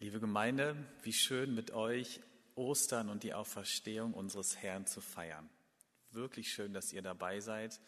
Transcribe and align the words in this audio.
Liebe 0.00 0.20
Gemeinde, 0.20 0.76
wie 1.02 1.12
schön 1.12 1.56
mit 1.56 1.72
euch 1.72 2.20
Ostern 2.54 3.08
und 3.08 3.24
die 3.24 3.34
Auferstehung 3.34 4.14
unseres 4.14 4.56
Herrn 4.56 4.86
zu 4.86 5.00
feiern. 5.00 5.50
Wirklich 6.12 6.52
schön, 6.52 6.72
dass 6.72 6.92
ihr 6.92 7.02
dabei 7.02 7.40
seid. 7.40 7.80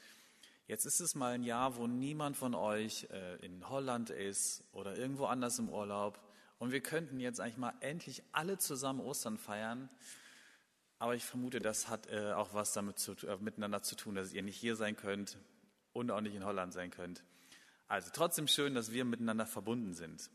Jetzt 0.67 0.87
ist 0.87 0.99
es 0.99 1.15
mal 1.15 1.35
ein 1.35 1.45
Jahr, 1.45 1.77
wo 1.77 1.87
niemand 1.87 2.37
von 2.37 2.57
euch 2.57 3.07
äh, 3.13 3.37
in 3.47 3.69
Holland 3.69 4.11
ist 4.11 4.65
oder 4.73 4.97
irgendwo 4.97 5.27
anders 5.27 5.61
im 5.61 5.69
Urlaub. 5.69 6.21
Und 6.59 6.73
wir 6.73 6.81
könnten 6.81 7.21
jetzt 7.21 7.41
eigentlich 7.41 7.59
mal 7.59 7.75
endlich 7.79 8.25
alle 8.33 8.59
zusammen 8.59 8.99
Ostern 8.99 9.39
feiern. 9.39 9.89
Aber 10.99 11.15
ich 11.15 11.25
vermute, 11.25 11.61
das 11.61 11.89
hat 11.89 12.09
äh, 12.09 12.33
auch 12.33 12.55
was 12.55 12.73
damit 12.73 12.99
zu, 12.99 13.13
äh, 13.25 13.37
miteinander 13.37 13.83
zu 13.83 13.95
tun, 13.95 14.17
dass 14.17 14.33
ihr 14.33 14.43
nicht 14.43 14.57
hier 14.57 14.75
sein 14.75 14.97
könnt 14.97 15.39
und 15.93 16.11
auch 16.11 16.23
nicht 16.23 16.35
in 16.35 16.45
Holland 16.45 16.73
sein 16.73 16.91
könnt. 16.91 17.23
Also 17.87 18.11
trotzdem 18.13 18.49
schön, 18.49 18.75
dass 18.75 18.91
wir 18.91 19.05
miteinander 19.05 19.47
verbunden 19.47 19.95
sind. 19.95 20.29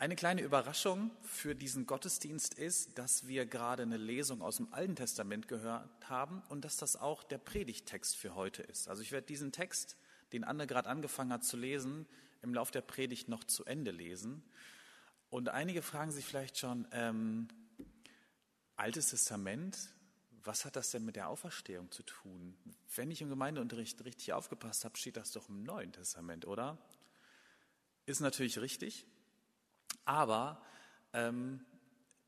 Eine 0.00 0.14
kleine 0.14 0.42
Überraschung 0.42 1.10
für 1.24 1.56
diesen 1.56 1.84
Gottesdienst 1.84 2.54
ist, 2.54 2.96
dass 2.98 3.26
wir 3.26 3.46
gerade 3.46 3.82
eine 3.82 3.96
Lesung 3.96 4.42
aus 4.42 4.58
dem 4.58 4.72
Alten 4.72 4.94
Testament 4.94 5.48
gehört 5.48 6.08
haben 6.08 6.40
und 6.50 6.64
dass 6.64 6.76
das 6.76 6.94
auch 6.94 7.24
der 7.24 7.38
Predigttext 7.38 8.14
für 8.16 8.36
heute 8.36 8.62
ist. 8.62 8.88
Also 8.88 9.02
ich 9.02 9.10
werde 9.10 9.26
diesen 9.26 9.50
Text, 9.50 9.96
den 10.32 10.44
Anne 10.44 10.68
gerade 10.68 10.88
angefangen 10.88 11.32
hat 11.32 11.42
zu 11.42 11.56
lesen, 11.56 12.06
im 12.42 12.54
Lauf 12.54 12.70
der 12.70 12.80
Predigt 12.80 13.28
noch 13.28 13.42
zu 13.42 13.64
Ende 13.64 13.90
lesen. 13.90 14.44
Und 15.30 15.48
einige 15.48 15.82
fragen 15.82 16.12
sich 16.12 16.24
vielleicht 16.24 16.58
schon, 16.58 16.86
ähm, 16.92 17.48
Altes 18.76 19.10
Testament, 19.10 19.76
was 20.44 20.64
hat 20.64 20.76
das 20.76 20.92
denn 20.92 21.04
mit 21.04 21.16
der 21.16 21.28
Auferstehung 21.28 21.90
zu 21.90 22.04
tun? 22.04 22.56
Wenn 22.94 23.10
ich 23.10 23.20
im 23.20 23.30
Gemeindeunterricht 23.30 24.04
richtig 24.04 24.32
aufgepasst 24.32 24.84
habe, 24.84 24.96
steht 24.96 25.16
das 25.16 25.32
doch 25.32 25.48
im 25.48 25.64
Neuen 25.64 25.90
Testament, 25.90 26.46
oder? 26.46 26.78
Ist 28.06 28.20
natürlich 28.20 28.60
richtig. 28.60 29.04
Aber 30.08 30.58
ähm, 31.12 31.60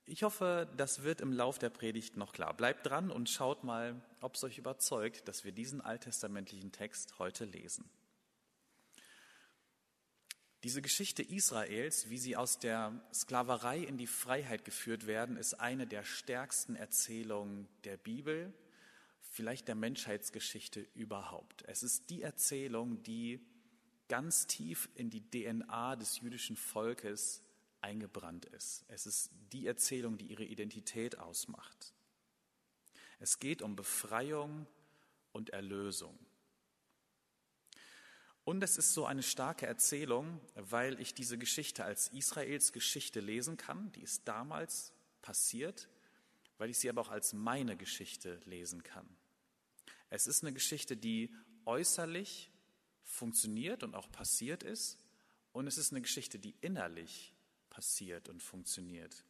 ich 0.04 0.22
hoffe, 0.22 0.68
das 0.76 1.02
wird 1.02 1.22
im 1.22 1.32
Lauf 1.32 1.58
der 1.58 1.70
Predigt 1.70 2.14
noch 2.14 2.34
klar. 2.34 2.52
Bleibt 2.52 2.86
dran 2.86 3.10
und 3.10 3.30
schaut 3.30 3.64
mal, 3.64 4.02
ob 4.20 4.34
es 4.34 4.44
euch 4.44 4.58
überzeugt, 4.58 5.26
dass 5.28 5.44
wir 5.44 5.52
diesen 5.52 5.80
alttestamentlichen 5.80 6.72
Text 6.72 7.18
heute 7.18 7.46
lesen. 7.46 7.88
Diese 10.62 10.82
Geschichte 10.82 11.22
Israels, 11.22 12.10
wie 12.10 12.18
sie 12.18 12.36
aus 12.36 12.58
der 12.58 13.00
Sklaverei 13.14 13.78
in 13.78 13.96
die 13.96 14.06
Freiheit 14.06 14.66
geführt 14.66 15.06
werden, 15.06 15.38
ist 15.38 15.54
eine 15.54 15.86
der 15.86 16.04
stärksten 16.04 16.76
Erzählungen 16.76 17.66
der 17.84 17.96
Bibel, 17.96 18.52
vielleicht 19.22 19.68
der 19.68 19.74
Menschheitsgeschichte 19.74 20.86
überhaupt. 20.92 21.64
Es 21.66 21.82
ist 21.82 22.10
die 22.10 22.20
Erzählung, 22.20 23.02
die 23.04 23.40
ganz 24.08 24.46
tief 24.46 24.90
in 24.96 25.08
die 25.08 25.22
DNA 25.30 25.96
des 25.96 26.20
jüdischen 26.20 26.56
Volkes 26.56 27.42
eingebrannt 27.80 28.46
ist. 28.46 28.84
Es 28.88 29.06
ist 29.06 29.30
die 29.52 29.66
Erzählung, 29.66 30.18
die 30.18 30.26
ihre 30.26 30.44
Identität 30.44 31.18
ausmacht. 31.18 31.92
Es 33.18 33.38
geht 33.38 33.62
um 33.62 33.76
Befreiung 33.76 34.66
und 35.32 35.50
Erlösung. 35.50 36.18
Und 38.44 38.62
es 38.62 38.78
ist 38.78 38.94
so 38.94 39.04
eine 39.06 39.22
starke 39.22 39.66
Erzählung, 39.66 40.40
weil 40.54 40.98
ich 41.00 41.14
diese 41.14 41.38
Geschichte 41.38 41.84
als 41.84 42.08
Israels 42.08 42.72
Geschichte 42.72 43.20
lesen 43.20 43.56
kann, 43.56 43.92
die 43.92 44.02
ist 44.02 44.26
damals 44.26 44.92
passiert, 45.22 45.88
weil 46.58 46.70
ich 46.70 46.78
sie 46.78 46.88
aber 46.88 47.02
auch 47.02 47.10
als 47.10 47.32
meine 47.32 47.76
Geschichte 47.76 48.40
lesen 48.46 48.82
kann. 48.82 49.08
Es 50.08 50.26
ist 50.26 50.42
eine 50.42 50.52
Geschichte, 50.52 50.96
die 50.96 51.32
äußerlich 51.66 52.50
funktioniert 53.04 53.82
und 53.82 53.94
auch 53.94 54.10
passiert 54.10 54.62
ist, 54.62 54.98
und 55.52 55.66
es 55.66 55.78
ist 55.78 55.92
eine 55.92 56.00
Geschichte, 56.00 56.38
die 56.38 56.54
innerlich 56.60 57.34
passiert 57.70 58.28
und 58.28 58.42
funktioniert. 58.42 59.24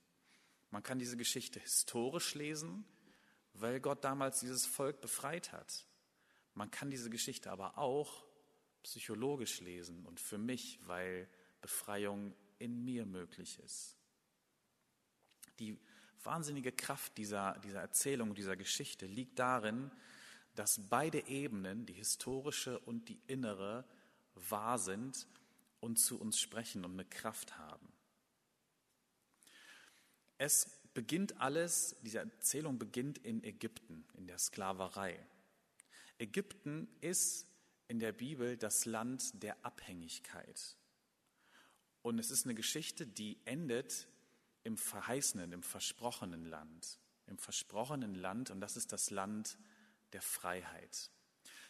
Man 0.71 0.83
kann 0.83 0.99
diese 0.99 1.17
Geschichte 1.17 1.61
historisch 1.61 2.35
lesen, 2.35 2.85
weil 3.55 3.81
Gott 3.81 4.05
damals 4.05 4.41
dieses 4.41 4.67
Volk 4.67 5.01
befreit 5.01 5.53
hat. 5.53 5.87
Man 6.55 6.71
kann 6.71 6.91
diese 6.91 7.11
Geschichte 7.11 7.51
aber 7.51 7.79
auch 7.79 8.25
psychologisch 8.83 9.61
lesen 9.61 10.07
und 10.07 10.21
für 10.21 10.39
mich, 10.39 10.81
weil 10.87 11.29
Befreiung 11.61 12.35
in 12.59 12.85
mir 12.85 13.05
möglich 13.05 13.59
ist. 13.61 13.97
Die 15.59 15.79
wahnsinnige 16.23 16.73
Kraft 16.73 17.17
dieser, 17.19 17.59
dieser 17.61 17.81
Erzählung, 17.81 18.35
dieser 18.35 18.57
Geschichte 18.57 19.07
liegt 19.07 19.39
darin, 19.39 19.91
dass 20.55 20.89
beide 20.89 21.27
Ebenen, 21.29 21.87
die 21.87 21.93
historische 21.93 22.79
und 22.81 23.09
die 23.09 23.21
innere, 23.27 23.85
wahr 24.35 24.79
sind 24.79 25.27
und 25.81 25.99
zu 25.99 26.21
uns 26.21 26.39
sprechen 26.39 26.85
und 26.85 26.93
eine 26.93 27.05
Kraft 27.05 27.59
haben. 27.59 27.93
Es 30.41 30.71
beginnt 30.95 31.39
alles, 31.39 31.97
diese 32.01 32.21
Erzählung 32.21 32.79
beginnt 32.79 33.19
in 33.19 33.45
Ägypten, 33.45 34.07
in 34.15 34.27
der 34.27 34.39
Sklaverei. 34.39 35.23
Ägypten 36.17 36.89
ist 37.03 37.47
in 37.89 37.99
der 37.99 38.13
Bibel 38.13 38.57
das 38.57 38.87
Land 38.87 39.43
der 39.43 39.63
Abhängigkeit. 39.67 40.79
Und 42.01 42.19
es 42.19 42.31
ist 42.31 42.47
eine 42.47 42.55
Geschichte, 42.55 43.07
die 43.07 43.39
endet 43.45 44.09
im 44.65 44.79
verheißenen, 44.79 45.53
im 45.53 45.63
versprochenen 45.63 46.47
Land. 46.47 46.99
Im 47.27 47.37
versprochenen 47.37 48.15
Land, 48.15 48.51
und 48.51 48.63
das 48.63 48.79
ist 48.79 48.93
das 48.93 49.11
Land 49.11 49.59
der 50.15 50.23
Freiheit. 50.23 51.11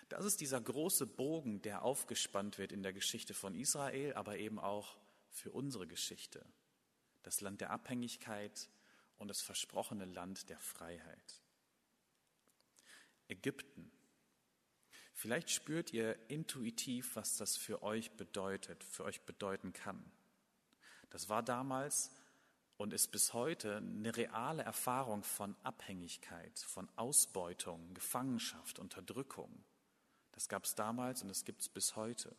Das 0.08 0.24
ist 0.24 0.40
dieser 0.40 0.60
große 0.60 1.08
Bogen, 1.08 1.60
der 1.60 1.82
aufgespannt 1.82 2.56
wird 2.58 2.70
in 2.70 2.84
der 2.84 2.92
Geschichte 2.92 3.34
von 3.34 3.56
Israel, 3.56 4.14
aber 4.14 4.38
eben 4.38 4.60
auch 4.60 4.96
für 5.28 5.50
unsere 5.50 5.88
Geschichte 5.88 6.46
das 7.22 7.40
Land 7.40 7.60
der 7.60 7.70
Abhängigkeit 7.70 8.68
und 9.18 9.28
das 9.28 9.42
versprochene 9.42 10.06
Land 10.06 10.48
der 10.48 10.58
Freiheit. 10.58 11.42
Ägypten. 13.28 13.90
Vielleicht 15.12 15.50
spürt 15.50 15.92
ihr 15.92 16.18
intuitiv, 16.30 17.14
was 17.16 17.36
das 17.36 17.56
für 17.56 17.82
euch 17.82 18.10
bedeutet, 18.12 18.82
für 18.82 19.04
euch 19.04 19.20
bedeuten 19.22 19.72
kann. 19.72 20.02
Das 21.10 21.28
war 21.28 21.42
damals 21.42 22.10
und 22.78 22.94
ist 22.94 23.08
bis 23.08 23.34
heute 23.34 23.76
eine 23.76 24.16
reale 24.16 24.62
Erfahrung 24.62 25.22
von 25.22 25.54
Abhängigkeit, 25.62 26.58
von 26.60 26.88
Ausbeutung, 26.96 27.92
Gefangenschaft, 27.92 28.78
Unterdrückung. 28.78 29.64
Das 30.32 30.48
gab 30.48 30.64
es 30.64 30.74
damals 30.74 31.20
und 31.20 31.28
das 31.28 31.44
gibt 31.44 31.60
es 31.60 31.68
bis 31.68 31.96
heute. 31.96 32.34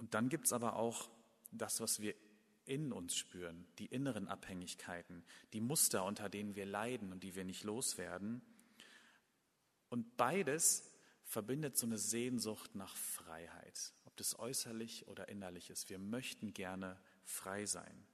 Und 0.00 0.14
dann 0.14 0.30
gibt 0.30 0.46
es 0.46 0.54
aber 0.54 0.76
auch 0.76 1.10
das, 1.52 1.80
was 1.80 2.00
wir 2.00 2.14
in 2.64 2.90
uns 2.90 3.14
spüren, 3.14 3.66
die 3.78 3.84
inneren 3.84 4.28
Abhängigkeiten, 4.28 5.22
die 5.52 5.60
Muster, 5.60 6.06
unter 6.06 6.30
denen 6.30 6.54
wir 6.54 6.64
leiden 6.64 7.12
und 7.12 7.22
die 7.22 7.34
wir 7.34 7.44
nicht 7.44 7.64
loswerden. 7.64 8.40
Und 9.90 10.16
beides 10.16 10.90
verbindet 11.24 11.76
so 11.76 11.84
eine 11.84 11.98
Sehnsucht 11.98 12.74
nach 12.74 12.96
Freiheit, 12.96 13.92
ob 14.06 14.16
das 14.16 14.38
äußerlich 14.38 15.06
oder 15.06 15.28
innerlich 15.28 15.68
ist. 15.68 15.90
Wir 15.90 15.98
möchten 15.98 16.54
gerne 16.54 16.98
frei 17.22 17.66
sein. 17.66 18.06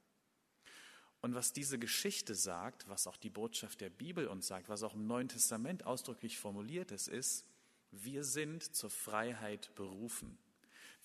Und 1.21 1.37
was 1.37 1.53
diese 1.53 1.79
Geschichte 1.79 2.35
sagt, 2.35 2.89
was 2.89 3.07
auch 3.07 3.17
die 3.17 3.31
Botschaft 3.31 3.81
der 3.81 3.91
Bibel 3.91 4.27
uns 4.27 4.49
sagt, 4.49 4.69
was 4.69 4.83
auch 4.83 4.95
im 4.95 5.07
Neuen 5.07 5.29
Testament 5.29 5.87
ausdrücklich 5.87 6.37
formuliert 6.37 6.91
ist, 6.91 7.07
ist, 7.07 7.47
wir 7.93 8.25
sind 8.25 8.75
zur 8.75 8.91
Freiheit 8.91 9.73
berufen. 9.77 10.37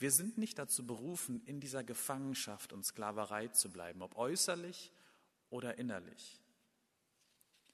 Wir 0.02 0.10
sind 0.10 0.40
nicht 0.40 0.58
dazu 0.58 0.84
berufen, 0.84 1.44
in 1.46 1.60
dieser 1.60 1.84
Gefangenschaft 1.84 2.74
und 2.74 2.84
Sklaverei 2.84 3.50
zu 3.50 3.70
bleiben, 3.70 4.02
ob 4.02 4.18
äußerlich 4.18 4.92
oder 5.52 5.78
innerlich. 5.78 6.42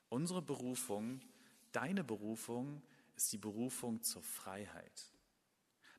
Unsere 0.10 0.42
Berufung, 0.42 1.22
deine 1.72 2.04
Berufung, 2.04 2.82
ist 3.16 3.32
die 3.32 3.38
Berufung 3.38 4.04
zur 4.04 4.24
Freiheit. 4.24 5.06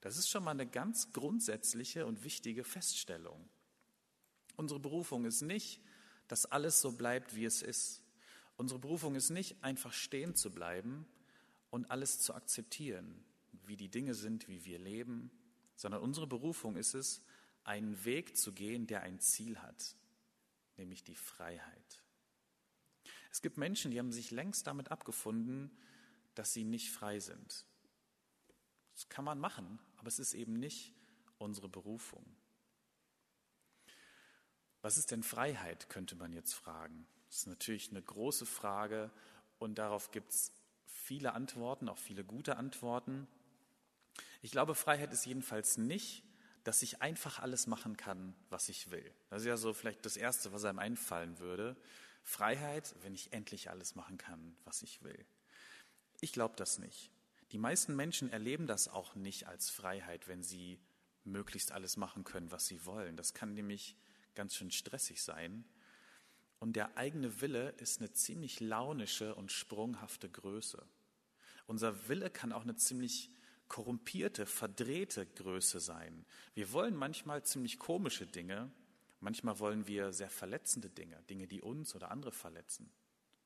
Das 0.02 0.18
ist 0.18 0.28
schon 0.28 0.44
mal 0.44 0.50
eine 0.50 0.66
ganz 0.66 1.14
grundsätzliche 1.14 2.04
und 2.04 2.22
wichtige 2.24 2.62
Feststellung. 2.62 3.48
Unsere 4.56 4.80
Berufung 4.80 5.24
ist 5.24 5.40
nicht, 5.40 5.80
dass 6.26 6.44
alles 6.44 6.82
so 6.82 6.92
bleibt, 6.92 7.36
wie 7.36 7.46
es 7.46 7.62
ist. 7.62 8.02
Unsere 8.58 8.78
Berufung 8.78 9.14
ist 9.14 9.30
nicht, 9.30 9.64
einfach 9.64 9.94
stehen 9.94 10.34
zu 10.34 10.50
bleiben 10.50 11.06
und 11.70 11.90
alles 11.90 12.20
zu 12.20 12.34
akzeptieren, 12.34 13.24
wie 13.64 13.76
die 13.76 13.88
Dinge 13.88 14.12
sind, 14.12 14.46
wie 14.46 14.66
wir 14.66 14.78
leben, 14.78 15.30
sondern 15.78 16.02
unsere 16.02 16.26
Berufung 16.26 16.76
ist 16.76 16.94
es, 16.94 17.22
einen 17.62 18.04
Weg 18.04 18.36
zu 18.36 18.52
gehen, 18.52 18.88
der 18.88 19.02
ein 19.02 19.20
Ziel 19.20 19.58
hat, 19.60 19.94
nämlich 20.76 21.04
die 21.04 21.14
Freiheit. 21.14 22.02
Es 23.30 23.40
gibt 23.40 23.58
Menschen, 23.58 23.92
die 23.92 23.98
haben 24.00 24.10
sich 24.10 24.32
längst 24.32 24.66
damit 24.66 24.90
abgefunden, 24.90 25.70
dass 26.34 26.52
sie 26.52 26.64
nicht 26.64 26.90
frei 26.90 27.20
sind. 27.20 27.64
Das 28.94 29.08
kann 29.08 29.24
man 29.24 29.38
machen, 29.38 29.78
aber 29.98 30.08
es 30.08 30.18
ist 30.18 30.34
eben 30.34 30.54
nicht 30.54 30.92
unsere 31.38 31.68
Berufung. 31.68 32.24
Was 34.82 34.98
ist 34.98 35.12
denn 35.12 35.22
Freiheit, 35.22 35.88
könnte 35.88 36.16
man 36.16 36.32
jetzt 36.32 36.54
fragen. 36.54 37.06
Das 37.28 37.38
ist 37.38 37.46
natürlich 37.46 37.90
eine 37.90 38.02
große 38.02 38.46
Frage 38.46 39.12
und 39.60 39.78
darauf 39.78 40.10
gibt 40.10 40.32
es 40.32 40.52
viele 40.86 41.34
Antworten, 41.34 41.88
auch 41.88 41.98
viele 41.98 42.24
gute 42.24 42.56
Antworten. 42.56 43.28
Ich 44.42 44.50
glaube, 44.50 44.74
Freiheit 44.74 45.12
ist 45.12 45.26
jedenfalls 45.26 45.78
nicht, 45.78 46.24
dass 46.64 46.82
ich 46.82 47.02
einfach 47.02 47.38
alles 47.38 47.66
machen 47.66 47.96
kann, 47.96 48.34
was 48.50 48.68
ich 48.68 48.90
will. 48.90 49.14
Das 49.30 49.42
ist 49.42 49.48
ja 49.48 49.56
so 49.56 49.72
vielleicht 49.72 50.04
das 50.04 50.16
Erste, 50.16 50.52
was 50.52 50.64
einem 50.64 50.78
einfallen 50.78 51.38
würde. 51.38 51.76
Freiheit, 52.22 52.94
wenn 53.02 53.14
ich 53.14 53.32
endlich 53.32 53.70
alles 53.70 53.94
machen 53.94 54.18
kann, 54.18 54.56
was 54.64 54.82
ich 54.82 55.02
will. 55.02 55.24
Ich 56.20 56.32
glaube 56.32 56.56
das 56.56 56.78
nicht. 56.78 57.10
Die 57.52 57.58
meisten 57.58 57.96
Menschen 57.96 58.30
erleben 58.30 58.66
das 58.66 58.88
auch 58.88 59.14
nicht 59.14 59.46
als 59.46 59.70
Freiheit, 59.70 60.28
wenn 60.28 60.42
sie 60.42 60.78
möglichst 61.24 61.72
alles 61.72 61.96
machen 61.96 62.24
können, 62.24 62.50
was 62.50 62.66
sie 62.66 62.84
wollen. 62.84 63.16
Das 63.16 63.32
kann 63.32 63.54
nämlich 63.54 63.96
ganz 64.34 64.54
schön 64.54 64.70
stressig 64.70 65.22
sein. 65.22 65.64
Und 66.58 66.74
der 66.74 66.96
eigene 66.96 67.40
Wille 67.40 67.70
ist 67.78 68.00
eine 68.00 68.12
ziemlich 68.12 68.60
launische 68.60 69.34
und 69.34 69.52
sprunghafte 69.52 70.28
Größe. 70.28 70.84
Unser 71.66 72.08
Wille 72.08 72.30
kann 72.30 72.52
auch 72.52 72.62
eine 72.62 72.76
ziemlich 72.76 73.30
korrumpierte, 73.68 74.46
verdrehte 74.46 75.26
Größe 75.26 75.80
sein. 75.80 76.24
Wir 76.54 76.72
wollen 76.72 76.96
manchmal 76.96 77.42
ziemlich 77.44 77.78
komische 77.78 78.26
Dinge, 78.26 78.70
manchmal 79.20 79.58
wollen 79.58 79.86
wir 79.86 80.12
sehr 80.12 80.30
verletzende 80.30 80.90
Dinge, 80.90 81.22
Dinge, 81.24 81.46
die 81.46 81.60
uns 81.60 81.94
oder 81.94 82.10
andere 82.10 82.32
verletzen. 82.32 82.90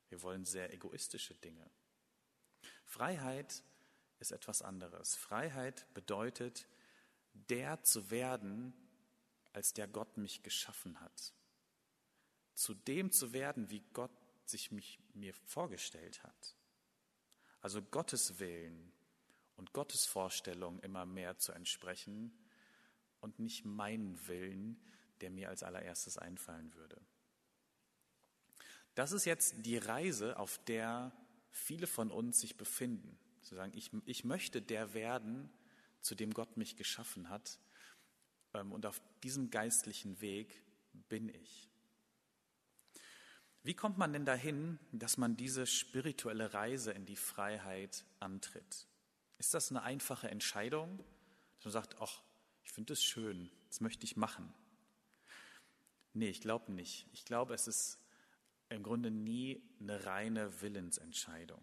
Wir 0.09 0.23
wollen 0.23 0.45
sehr 0.45 0.73
egoistische 0.73 1.35
Dinge. 1.35 1.69
Freiheit 2.85 3.63
ist 4.19 4.33
etwas 4.33 4.63
anderes. 4.63 5.17
Freiheit 5.17 5.87
bedeutet, 5.95 6.69
der 7.33 7.83
zu 7.83 8.11
werden, 8.11 8.75
als 9.53 9.73
der 9.73 9.89
Gott 9.89 10.17
mich 10.17 10.43
geschaffen 10.43 11.01
hat. 11.01 11.33
Zu 12.55 12.75
dem 12.75 13.11
zu 13.11 13.33
werden, 13.33 13.71
wie 13.71 13.83
Gott 13.93 14.13
sich 14.45 14.71
mich, 14.71 15.01
mir 15.15 15.35
vorgestellt 15.35 16.23
hat. 16.23 16.57
Also 17.61 17.81
Gottes 17.81 18.39
Willen 18.39 18.93
und 19.63 19.73
Gottes 19.73 20.07
Vorstellung 20.07 20.81
immer 20.81 21.07
mehr 21.07 21.39
zu 21.39 21.53
entsprechen 21.53 22.37
und 23.21 23.39
nicht 23.39 23.65
meinen 23.65 24.19
Willen, 24.27 24.77
der 25.21 25.31
mir 25.31 25.51
als 25.51 25.63
allererstes 25.63 26.19
einfallen 26.19 26.75
würde. 26.75 27.01
Das 28.97 29.13
ist 29.13 29.25
jetzt 29.25 29.55
die 29.65 29.79
Reise, 29.79 30.37
auf 30.37 30.59
der 30.65 31.13
viele 31.53 31.87
von 31.87 32.11
uns 32.11 32.41
sich 32.41 32.57
befinden. 32.57 33.17
Zu 33.43 33.55
sagen, 33.55 33.71
ich, 33.77 33.93
ich 34.05 34.25
möchte 34.25 34.61
der 34.61 34.95
werden, 34.95 35.49
zu 36.01 36.17
dem 36.17 36.35
Gott 36.35 36.57
mich 36.57 36.75
geschaffen 36.75 37.29
hat. 37.29 37.61
Ähm, 38.55 38.73
und 38.73 38.85
auf 38.85 39.01
diesem 39.23 39.53
geistlichen 39.53 40.21
Weg 40.21 40.61
bin 41.09 41.29
ich. 41.29 41.71
Wie 43.63 43.75
kommt 43.75 43.97
man 43.97 44.13
denn 44.13 44.25
dahin, 44.25 44.81
dass 44.91 45.19
man 45.19 45.37
diese 45.37 45.69
spirituelle 45.69 46.53
Reise 46.53 46.91
in 46.91 47.07
die 47.07 47.15
Freiheit 47.15 48.05
antritt? 48.19 48.89
Ist 49.43 49.55
das 49.55 49.73
eine 49.73 49.83
einfache 49.83 50.31
Entscheidung, 50.31 51.03
dass 51.57 51.65
man 51.65 51.73
sagt, 51.73 51.97
ach, 52.01 52.23
ich 52.63 52.71
finde 52.71 52.93
es 52.93 53.03
schön, 53.03 53.51
das 53.67 53.81
möchte 53.81 54.05
ich 54.05 54.17
machen? 54.17 54.55
Nee, 56.15 56.29
ich 56.29 56.41
glaube 56.41 56.71
nicht. 56.71 57.09
Ich 57.13 57.25
glaube, 57.25 57.53
es 57.53 57.67
ist 57.67 57.99
im 58.69 58.85
Grunde 58.85 59.11
nie 59.11 59.61
eine 59.81 60.07
reine 60.07 60.63
Willensentscheidung. 60.63 61.61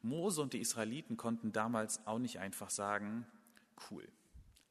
Mose 0.00 0.40
und 0.40 0.54
die 0.54 0.60
Israeliten 0.60 1.18
konnten 1.18 1.52
damals 1.52 2.06
auch 2.06 2.18
nicht 2.18 2.38
einfach 2.38 2.70
sagen, 2.70 3.26
cool, 3.90 4.10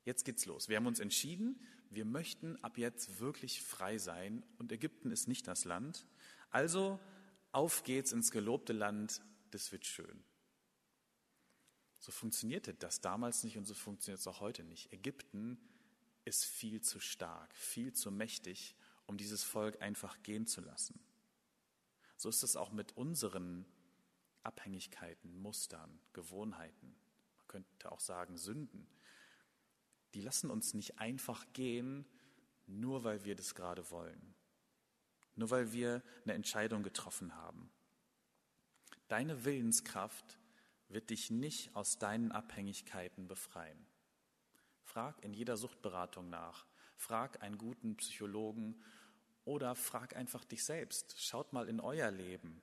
jetzt 0.04 0.26
geht's 0.26 0.48
los. 0.48 0.68
Wir 0.68 0.78
haben 0.78 0.88
uns 0.88 1.00
entschieden, 1.00 1.64
wir 1.92 2.06
möchten 2.06 2.56
ab 2.64 2.80
jetzt 2.80 3.20
wirklich 3.20 3.62
frei 3.62 4.00
sein 4.00 4.42
und 4.58 4.72
Ägypten 4.72 5.12
ist 5.12 5.28
nicht 5.28 5.48
das 5.48 5.64
Land. 5.64 6.08
Also 6.50 7.00
auf 7.52 7.84
geht's 7.84 8.14
ins 8.14 8.32
gelobte 8.32 8.74
Land, 8.74 9.22
das 9.52 9.72
wird 9.72 9.86
schön. 9.86 10.24
So 12.00 12.12
funktionierte 12.12 12.74
das 12.74 13.02
damals 13.02 13.44
nicht 13.44 13.58
und 13.58 13.66
so 13.66 13.74
funktioniert 13.74 14.20
es 14.20 14.28
auch 14.28 14.40
heute 14.40 14.64
nicht. 14.64 14.92
Ägypten 14.94 15.60
ist 16.26 16.46
viel 16.46 16.82
zu 16.82 17.00
stark, 17.00 17.54
viel 17.56 17.94
zu 17.94 18.12
mächtig, 18.12 18.76
um 19.06 19.18
dieses 19.18 19.44
Volk 19.44 19.82
einfach 19.82 20.22
gehen 20.24 20.48
zu 20.48 20.62
lassen. 20.62 21.00
So 22.16 22.30
ist 22.30 22.44
es 22.44 22.56
auch 22.56 22.72
mit 22.72 22.96
unseren 22.96 23.66
Abhängigkeiten, 24.44 25.42
Mustern, 25.42 26.00
Gewohnheiten. 26.14 26.96
Man 27.38 27.48
könnte 27.48 27.92
auch 27.92 28.00
sagen 28.00 28.38
Sünden. 28.38 28.88
Die 30.14 30.22
lassen 30.22 30.50
uns 30.50 30.74
nicht 30.74 31.00
einfach 31.00 31.46
gehen, 31.54 32.06
nur 32.66 33.04
weil 33.04 33.26
wir 33.26 33.36
das 33.36 33.56
gerade 33.56 33.90
wollen. 33.92 34.36
Nur 35.36 35.50
weil 35.50 35.72
wir 35.72 36.02
eine 36.24 36.34
Entscheidung 36.34 36.84
getroffen 36.84 37.36
haben. 37.36 37.72
Deine 39.08 39.46
Willenskraft 39.46 40.40
wird 40.90 41.12
dich 41.12 41.32
nicht 41.32 41.76
aus 41.76 41.98
deinen 41.98 42.32
Abhängigkeiten 42.32 43.28
befreien. 43.28 43.86
Frag 44.84 45.24
in 45.24 45.34
jeder 45.34 45.56
Suchtberatung 45.56 46.30
nach. 46.30 46.66
Frag 46.98 47.42
einen 47.44 47.58
guten 47.58 47.96
Psychologen 47.96 48.84
oder 49.46 49.76
frag 49.76 50.16
einfach 50.16 50.44
dich 50.44 50.64
selbst. 50.64 51.16
Schaut 51.18 51.54
mal 51.54 51.70
in 51.70 51.80
euer 51.80 52.12
Leben. 52.12 52.62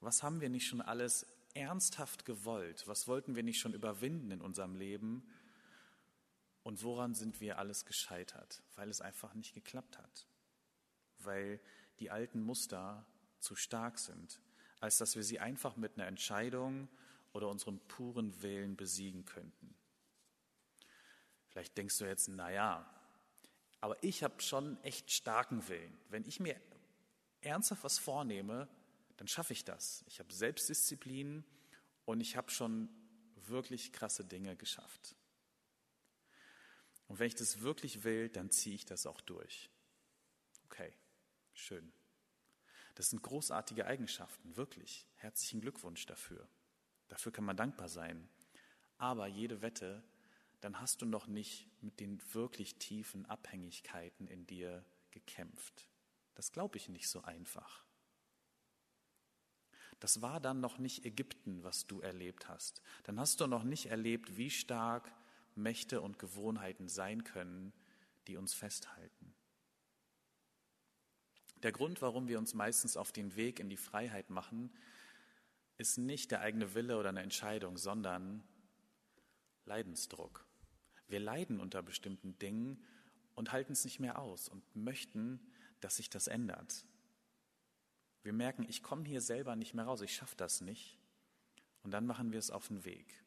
Was 0.00 0.22
haben 0.22 0.40
wir 0.40 0.50
nicht 0.50 0.66
schon 0.66 0.82
alles 0.82 1.26
ernsthaft 1.54 2.24
gewollt? 2.24 2.86
Was 2.86 3.08
wollten 3.08 3.34
wir 3.34 3.42
nicht 3.42 3.60
schon 3.60 3.72
überwinden 3.72 4.30
in 4.30 4.40
unserem 4.42 4.74
Leben? 4.74 5.26
Und 6.62 6.82
woran 6.82 7.14
sind 7.14 7.40
wir 7.40 7.58
alles 7.58 7.84
gescheitert? 7.84 8.62
Weil 8.74 8.90
es 8.90 9.00
einfach 9.00 9.34
nicht 9.34 9.54
geklappt 9.54 9.98
hat. 9.98 10.26
Weil 11.18 11.60
die 12.00 12.10
alten 12.10 12.42
Muster 12.42 13.06
zu 13.38 13.54
stark 13.54 13.98
sind, 13.98 14.40
als 14.86 14.98
dass 14.98 15.16
wir 15.16 15.24
sie 15.24 15.40
einfach 15.40 15.76
mit 15.76 15.96
einer 15.96 16.06
Entscheidung 16.06 16.88
oder 17.32 17.48
unserem 17.48 17.80
puren 17.88 18.40
Willen 18.40 18.76
besiegen 18.76 19.24
könnten. 19.24 19.74
Vielleicht 21.48 21.76
denkst 21.76 21.98
du 21.98 22.04
jetzt, 22.04 22.28
na 22.28 22.52
ja, 22.52 22.88
aber 23.80 24.00
ich 24.04 24.22
habe 24.22 24.40
schon 24.40 24.80
echt 24.84 25.10
starken 25.10 25.66
Willen. 25.66 25.98
Wenn 26.08 26.24
ich 26.24 26.38
mir 26.38 26.54
ernsthaft 27.40 27.82
was 27.82 27.98
vornehme, 27.98 28.68
dann 29.16 29.26
schaffe 29.26 29.54
ich 29.54 29.64
das. 29.64 30.04
Ich 30.06 30.20
habe 30.20 30.32
Selbstdisziplin 30.32 31.44
und 32.04 32.20
ich 32.20 32.36
habe 32.36 32.52
schon 32.52 32.88
wirklich 33.34 33.92
krasse 33.92 34.24
Dinge 34.24 34.54
geschafft. 34.54 35.16
Und 37.08 37.18
wenn 37.18 37.26
ich 37.26 37.34
das 37.34 37.60
wirklich 37.60 38.04
will, 38.04 38.28
dann 38.28 38.52
ziehe 38.52 38.76
ich 38.76 38.84
das 38.84 39.04
auch 39.04 39.20
durch. 39.20 39.68
Okay, 40.66 40.92
schön. 41.54 41.92
Das 42.96 43.10
sind 43.10 43.22
großartige 43.22 43.86
Eigenschaften, 43.86 44.56
wirklich. 44.56 45.06
Herzlichen 45.16 45.60
Glückwunsch 45.60 46.06
dafür. 46.06 46.48
Dafür 47.08 47.30
kann 47.30 47.44
man 47.44 47.56
dankbar 47.56 47.88
sein. 47.88 48.26
Aber 48.96 49.26
jede 49.26 49.60
Wette, 49.60 50.02
dann 50.62 50.80
hast 50.80 51.02
du 51.02 51.06
noch 51.06 51.26
nicht 51.26 51.68
mit 51.82 52.00
den 52.00 52.20
wirklich 52.32 52.76
tiefen 52.76 53.26
Abhängigkeiten 53.26 54.26
in 54.28 54.46
dir 54.46 54.82
gekämpft. 55.10 55.88
Das 56.34 56.52
glaube 56.52 56.78
ich 56.78 56.88
nicht 56.88 57.08
so 57.08 57.22
einfach. 57.22 57.84
Das 60.00 60.22
war 60.22 60.40
dann 60.40 60.60
noch 60.60 60.78
nicht 60.78 61.04
Ägypten, 61.04 61.62
was 61.62 61.86
du 61.86 62.00
erlebt 62.00 62.48
hast. 62.48 62.80
Dann 63.04 63.20
hast 63.20 63.40
du 63.42 63.46
noch 63.46 63.62
nicht 63.62 63.86
erlebt, 63.86 64.38
wie 64.38 64.50
stark 64.50 65.12
Mächte 65.54 66.00
und 66.00 66.18
Gewohnheiten 66.18 66.88
sein 66.88 67.24
können, 67.24 67.74
die 68.26 68.38
uns 68.38 68.54
festhalten. 68.54 69.35
Der 71.66 71.72
Grund, 71.72 72.00
warum 72.00 72.28
wir 72.28 72.38
uns 72.38 72.54
meistens 72.54 72.96
auf 72.96 73.10
den 73.10 73.34
Weg 73.34 73.58
in 73.58 73.68
die 73.68 73.76
Freiheit 73.76 74.30
machen, 74.30 74.70
ist 75.78 75.98
nicht 75.98 76.30
der 76.30 76.40
eigene 76.40 76.74
Wille 76.74 76.96
oder 76.96 77.08
eine 77.08 77.22
Entscheidung, 77.22 77.76
sondern 77.76 78.44
Leidensdruck. 79.64 80.46
Wir 81.08 81.18
leiden 81.18 81.58
unter 81.58 81.82
bestimmten 81.82 82.38
Dingen 82.38 82.84
und 83.34 83.50
halten 83.50 83.72
es 83.72 83.84
nicht 83.84 83.98
mehr 83.98 84.20
aus 84.20 84.48
und 84.48 84.76
möchten, 84.76 85.40
dass 85.80 85.96
sich 85.96 86.08
das 86.08 86.28
ändert. 86.28 86.84
Wir 88.22 88.32
merken, 88.32 88.64
ich 88.68 88.84
komme 88.84 89.04
hier 89.04 89.20
selber 89.20 89.56
nicht 89.56 89.74
mehr 89.74 89.86
raus, 89.86 90.02
ich 90.02 90.14
schaffe 90.14 90.36
das 90.36 90.60
nicht. 90.60 91.00
Und 91.82 91.90
dann 91.90 92.06
machen 92.06 92.30
wir 92.30 92.38
es 92.38 92.52
auf 92.52 92.68
den 92.68 92.84
Weg. 92.84 93.24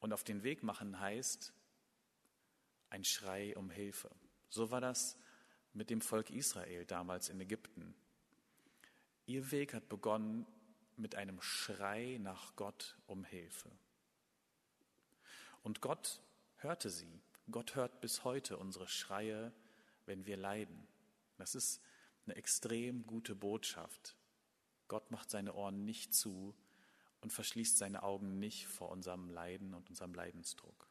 Und 0.00 0.12
auf 0.12 0.24
den 0.24 0.42
Weg 0.42 0.64
machen 0.64 0.98
heißt 0.98 1.52
ein 2.90 3.04
Schrei 3.04 3.56
um 3.56 3.70
Hilfe. 3.70 4.10
So 4.48 4.72
war 4.72 4.80
das 4.80 5.16
mit 5.78 5.90
dem 5.90 6.00
Volk 6.00 6.30
Israel 6.30 6.84
damals 6.84 7.28
in 7.28 7.40
Ägypten. 7.40 7.94
Ihr 9.26 9.52
Weg 9.52 9.74
hat 9.74 9.88
begonnen 9.88 10.44
mit 10.96 11.14
einem 11.14 11.40
Schrei 11.40 12.18
nach 12.20 12.56
Gott 12.56 12.98
um 13.06 13.22
Hilfe. 13.22 13.70
Und 15.62 15.80
Gott 15.80 16.20
hörte 16.56 16.90
sie. 16.90 17.20
Gott 17.52 17.76
hört 17.76 18.00
bis 18.00 18.24
heute 18.24 18.56
unsere 18.56 18.88
Schreie, 18.88 19.52
wenn 20.04 20.26
wir 20.26 20.36
leiden. 20.36 20.84
Das 21.36 21.54
ist 21.54 21.80
eine 22.26 22.34
extrem 22.34 23.06
gute 23.06 23.36
Botschaft. 23.36 24.16
Gott 24.88 25.12
macht 25.12 25.30
seine 25.30 25.54
Ohren 25.54 25.84
nicht 25.84 26.12
zu 26.12 26.56
und 27.20 27.32
verschließt 27.32 27.78
seine 27.78 28.02
Augen 28.02 28.40
nicht 28.40 28.66
vor 28.66 28.88
unserem 28.88 29.30
Leiden 29.30 29.74
und 29.74 29.88
unserem 29.90 30.12
Leidensdruck. 30.12 30.88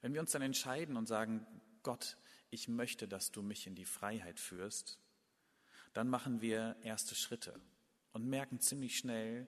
Wenn 0.00 0.14
wir 0.14 0.20
uns 0.20 0.32
dann 0.32 0.42
entscheiden 0.42 0.96
und 0.96 1.06
sagen, 1.06 1.46
Gott, 1.84 2.16
ich 2.52 2.68
möchte, 2.68 3.08
dass 3.08 3.32
du 3.32 3.42
mich 3.42 3.66
in 3.66 3.74
die 3.74 3.86
Freiheit 3.86 4.38
führst, 4.38 4.98
dann 5.94 6.08
machen 6.08 6.42
wir 6.42 6.76
erste 6.82 7.14
Schritte 7.14 7.58
und 8.12 8.26
merken 8.26 8.60
ziemlich 8.60 8.98
schnell, 8.98 9.46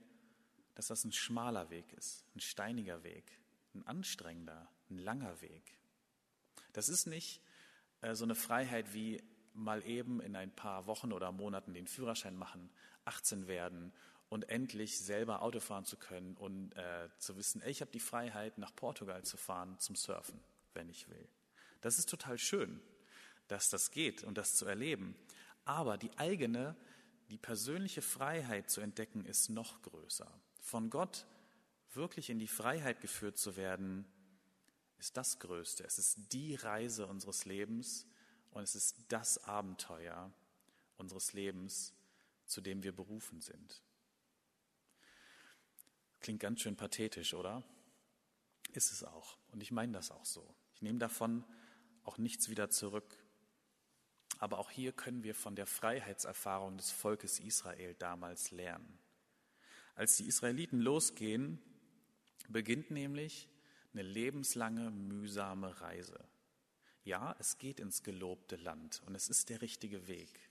dass 0.75 0.88
das 0.88 1.04
ein 1.04 1.12
schmaler 1.12 1.70
Weg 1.70 1.92
ist, 1.92 2.25
ein 2.34 2.40
steiniger 2.40 3.04
Weg, 3.04 3.38
ein 3.75 3.87
anstrengender, 3.87 4.68
ein 4.90 4.99
langer 4.99 5.40
Weg. 5.42 5.78
Das 6.73 6.88
ist 6.88 7.06
nicht 7.06 7.42
äh, 8.00 8.14
so 8.14 8.25
eine 8.25 8.34
Freiheit 8.34 8.94
wie 8.94 9.23
mal 9.52 9.87
eben 9.87 10.20
in 10.20 10.34
ein 10.34 10.50
paar 10.50 10.87
Wochen 10.87 11.12
oder 11.12 11.30
Monaten 11.30 11.75
den 11.75 11.87
Führerschein 11.87 12.34
machen, 12.34 12.70
18 13.04 13.46
werden 13.46 13.92
und 14.30 14.49
endlich 14.49 14.99
selber 14.99 15.42
Auto 15.42 15.61
fahren 15.61 15.84
zu 15.84 15.99
können 15.99 16.37
und 16.37 16.73
äh, 16.73 17.11
zu 17.18 17.37
wissen, 17.37 17.61
ey, 17.61 17.70
ich 17.70 17.82
habe 17.82 17.92
die 17.92 18.00
Freiheit, 18.00 18.56
nach 18.56 18.75
Portugal 18.75 19.23
zu 19.25 19.37
fahren 19.37 19.78
zum 19.78 19.94
Surfen, 19.94 20.40
wenn 20.73 20.88
ich 20.88 21.08
will. 21.08 21.28
Das 21.82 21.99
ist 21.99 22.08
total 22.08 22.38
schön, 22.38 22.80
dass 23.48 23.70
das 23.70 23.90
geht 23.90 24.24
und 24.24 24.38
das 24.38 24.54
zu 24.54 24.66
erleben. 24.66 25.16
Aber 25.64 25.98
die 25.98 26.16
eigene, 26.18 26.76
die 27.28 27.38
persönliche 27.38 28.02
Freiheit 28.02 28.70
zu 28.70 28.80
entdecken, 28.80 29.24
ist 29.24 29.48
noch 29.48 29.82
größer. 29.82 30.30
Von 30.60 30.90
Gott 30.90 31.26
wirklich 31.92 32.30
in 32.30 32.38
die 32.38 32.48
Freiheit 32.48 33.00
geführt 33.00 33.38
zu 33.38 33.56
werden, 33.56 34.06
ist 34.98 35.16
das 35.16 35.38
Größte. 35.38 35.84
Es 35.84 35.98
ist 35.98 36.32
die 36.32 36.54
Reise 36.54 37.06
unseres 37.06 37.44
Lebens 37.44 38.06
und 38.50 38.62
es 38.62 38.74
ist 38.74 38.96
das 39.08 39.42
Abenteuer 39.44 40.32
unseres 40.96 41.32
Lebens, 41.32 41.92
zu 42.46 42.60
dem 42.60 42.82
wir 42.82 42.94
berufen 42.94 43.40
sind. 43.40 43.82
Klingt 46.20 46.40
ganz 46.40 46.60
schön 46.60 46.76
pathetisch, 46.76 47.34
oder? 47.34 47.62
Ist 48.72 48.92
es 48.92 49.04
auch. 49.04 49.36
Und 49.52 49.62
ich 49.62 49.72
meine 49.72 49.92
das 49.92 50.10
auch 50.10 50.24
so. 50.24 50.54
Ich 50.74 50.82
nehme 50.82 50.98
davon 50.98 51.44
auch 52.02 52.18
nichts 52.18 52.48
wieder 52.48 52.70
zurück. 52.70 53.23
Aber 54.44 54.58
auch 54.58 54.70
hier 54.70 54.92
können 54.92 55.22
wir 55.22 55.34
von 55.34 55.56
der 55.56 55.64
Freiheitserfahrung 55.64 56.76
des 56.76 56.90
Volkes 56.90 57.40
Israel 57.40 57.94
damals 57.94 58.50
lernen. 58.50 58.98
Als 59.94 60.18
die 60.18 60.26
Israeliten 60.26 60.82
losgehen, 60.82 61.58
beginnt 62.50 62.90
nämlich 62.90 63.48
eine 63.94 64.02
lebenslange, 64.02 64.90
mühsame 64.90 65.80
Reise. 65.80 66.28
Ja, 67.04 67.34
es 67.38 67.56
geht 67.56 67.80
ins 67.80 68.02
gelobte 68.02 68.56
Land 68.56 69.02
und 69.06 69.14
es 69.14 69.30
ist 69.30 69.48
der 69.48 69.62
richtige 69.62 70.08
Weg. 70.08 70.50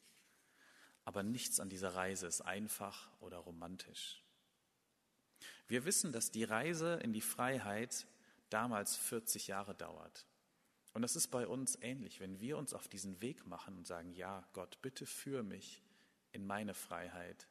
Aber 1.05 1.21
nichts 1.21 1.59
an 1.59 1.69
dieser 1.69 1.93
Reise 1.93 2.25
ist 2.25 2.41
einfach 2.41 3.11
oder 3.19 3.37
romantisch. 3.37 4.23
Wir 5.67 5.85
wissen, 5.85 6.11
dass 6.11 6.31
die 6.31 6.45
Reise 6.45 6.95
in 7.03 7.13
die 7.13 7.21
Freiheit 7.21 8.07
damals 8.49 8.95
40 8.97 9.45
Jahre 9.45 9.75
dauert. 9.75 10.25
Und 10.93 11.01
das 11.01 11.15
ist 11.15 11.27
bei 11.29 11.47
uns 11.47 11.77
ähnlich, 11.81 12.19
wenn 12.19 12.39
wir 12.39 12.57
uns 12.57 12.73
auf 12.73 12.87
diesen 12.87 13.19
Weg 13.21 13.47
machen 13.47 13.77
und 13.77 13.87
sagen, 13.87 14.13
ja, 14.13 14.47
Gott, 14.53 14.79
bitte 14.81 15.05
führe 15.05 15.43
mich 15.43 15.81
in 16.31 16.45
meine 16.45 16.73
Freiheit, 16.73 17.47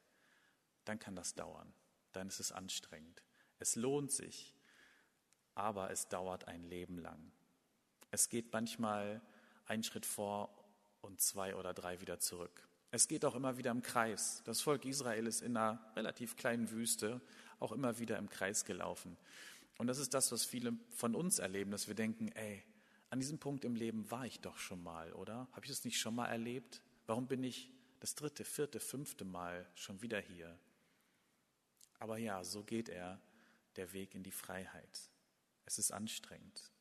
dann 0.85 0.99
kann 0.99 1.17
das 1.17 1.35
dauern, 1.35 1.73
dann 2.13 2.29
ist 2.29 2.41
es 2.41 2.53
anstrengend. 2.53 3.23
Es 3.59 3.77
lohnt 3.77 4.13
sich, 4.13 4.55
aber 5.55 5.91
es 5.91 6.09
dauert 6.09 6.49
ein 6.49 6.65
Leben 6.65 6.99
lang. 6.99 7.33
Es 8.11 8.29
geht 8.29 8.53
manchmal 8.53 9.21
einen 9.67 9.83
Schritt 9.83 10.07
vor 10.07 10.53
und 11.01 11.21
zwei 11.21 11.57
oder 11.57 11.75
drei 11.75 12.01
wieder 12.01 12.21
zurück. 12.21 12.69
Es 12.91 13.09
geht 13.09 13.25
auch 13.25 13.35
immer 13.35 13.57
wieder 13.57 13.71
im 13.71 13.83
Kreis. 13.83 14.43
Das 14.45 14.61
Volk 14.61 14.85
Israel 14.85 15.27
ist 15.27 15.41
in 15.41 15.57
einer 15.57 15.93
relativ 15.97 16.37
kleinen 16.37 16.71
Wüste 16.71 17.21
auch 17.59 17.73
immer 17.73 17.99
wieder 17.99 18.19
im 18.19 18.29
Kreis 18.29 18.65
gelaufen. 18.65 19.17
Und 19.79 19.87
das 19.87 19.99
ist 19.99 20.13
das, 20.15 20.31
was 20.31 20.45
viele 20.45 20.75
von 20.91 21.15
uns 21.15 21.39
erleben, 21.39 21.71
dass 21.71 21.89
wir 21.89 21.95
denken, 21.95 22.29
ey, 22.33 22.63
an 23.13 23.21
diesem 23.21 23.39
Punkt 23.39 23.67
im 23.67 23.75
Leben 23.75 24.11
war 24.11 24.25
ich 24.25 24.41
doch 24.41 24.57
schon 24.57 24.83
mal, 24.83 25.13
oder? 25.13 25.47
Habe 25.53 25.67
ich 25.67 25.71
das 25.71 25.85
nicht 25.85 26.01
schon 26.01 26.15
mal 26.15 26.29
erlebt? 26.29 26.81
Warum 27.07 27.27
bin 27.27 27.45
ich 27.45 27.71
das 28.01 28.15
dritte, 28.15 28.43
vierte, 28.43 28.81
fünfte 28.81 29.27
Mal 29.27 29.69
schon 29.75 30.01
wieder 30.01 30.19
hier? 30.19 30.59
Aber 31.99 32.17
ja, 32.17 32.43
so 32.43 32.65
geht 32.65 32.89
er, 32.89 33.21
der 33.77 33.93
Weg 33.93 34.15
in 34.15 34.23
die 34.23 34.31
Freiheit. 34.31 35.11
Es 35.67 35.79
ist 35.79 35.93
anstrengend. 35.93 36.73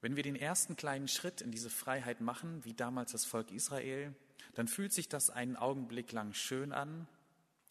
Wenn 0.00 0.16
wir 0.16 0.22
den 0.22 0.36
ersten 0.36 0.74
kleinen 0.74 1.08
Schritt 1.08 1.42
in 1.42 1.50
diese 1.50 1.68
Freiheit 1.68 2.22
machen, 2.22 2.64
wie 2.64 2.72
damals 2.72 3.12
das 3.12 3.26
Volk 3.26 3.50
Israel, 3.50 4.14
dann 4.54 4.68
fühlt 4.68 4.94
sich 4.94 5.10
das 5.10 5.28
einen 5.28 5.56
Augenblick 5.56 6.12
lang 6.12 6.32
schön 6.32 6.72
an. 6.72 7.06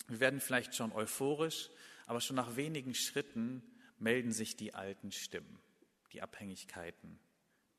Wir 0.08 0.20
werden 0.20 0.40
vielleicht 0.40 0.76
schon 0.76 0.92
euphorisch, 0.92 1.72
aber 2.06 2.22
schon 2.22 2.36
nach 2.36 2.56
wenigen 2.56 2.94
Schritten 2.94 3.64
melden 3.98 4.32
sich 4.32 4.56
die 4.56 4.76
alten 4.76 5.12
Stimmen, 5.12 5.58
die 6.18 6.24
Abhängigkeiten, 6.24 7.20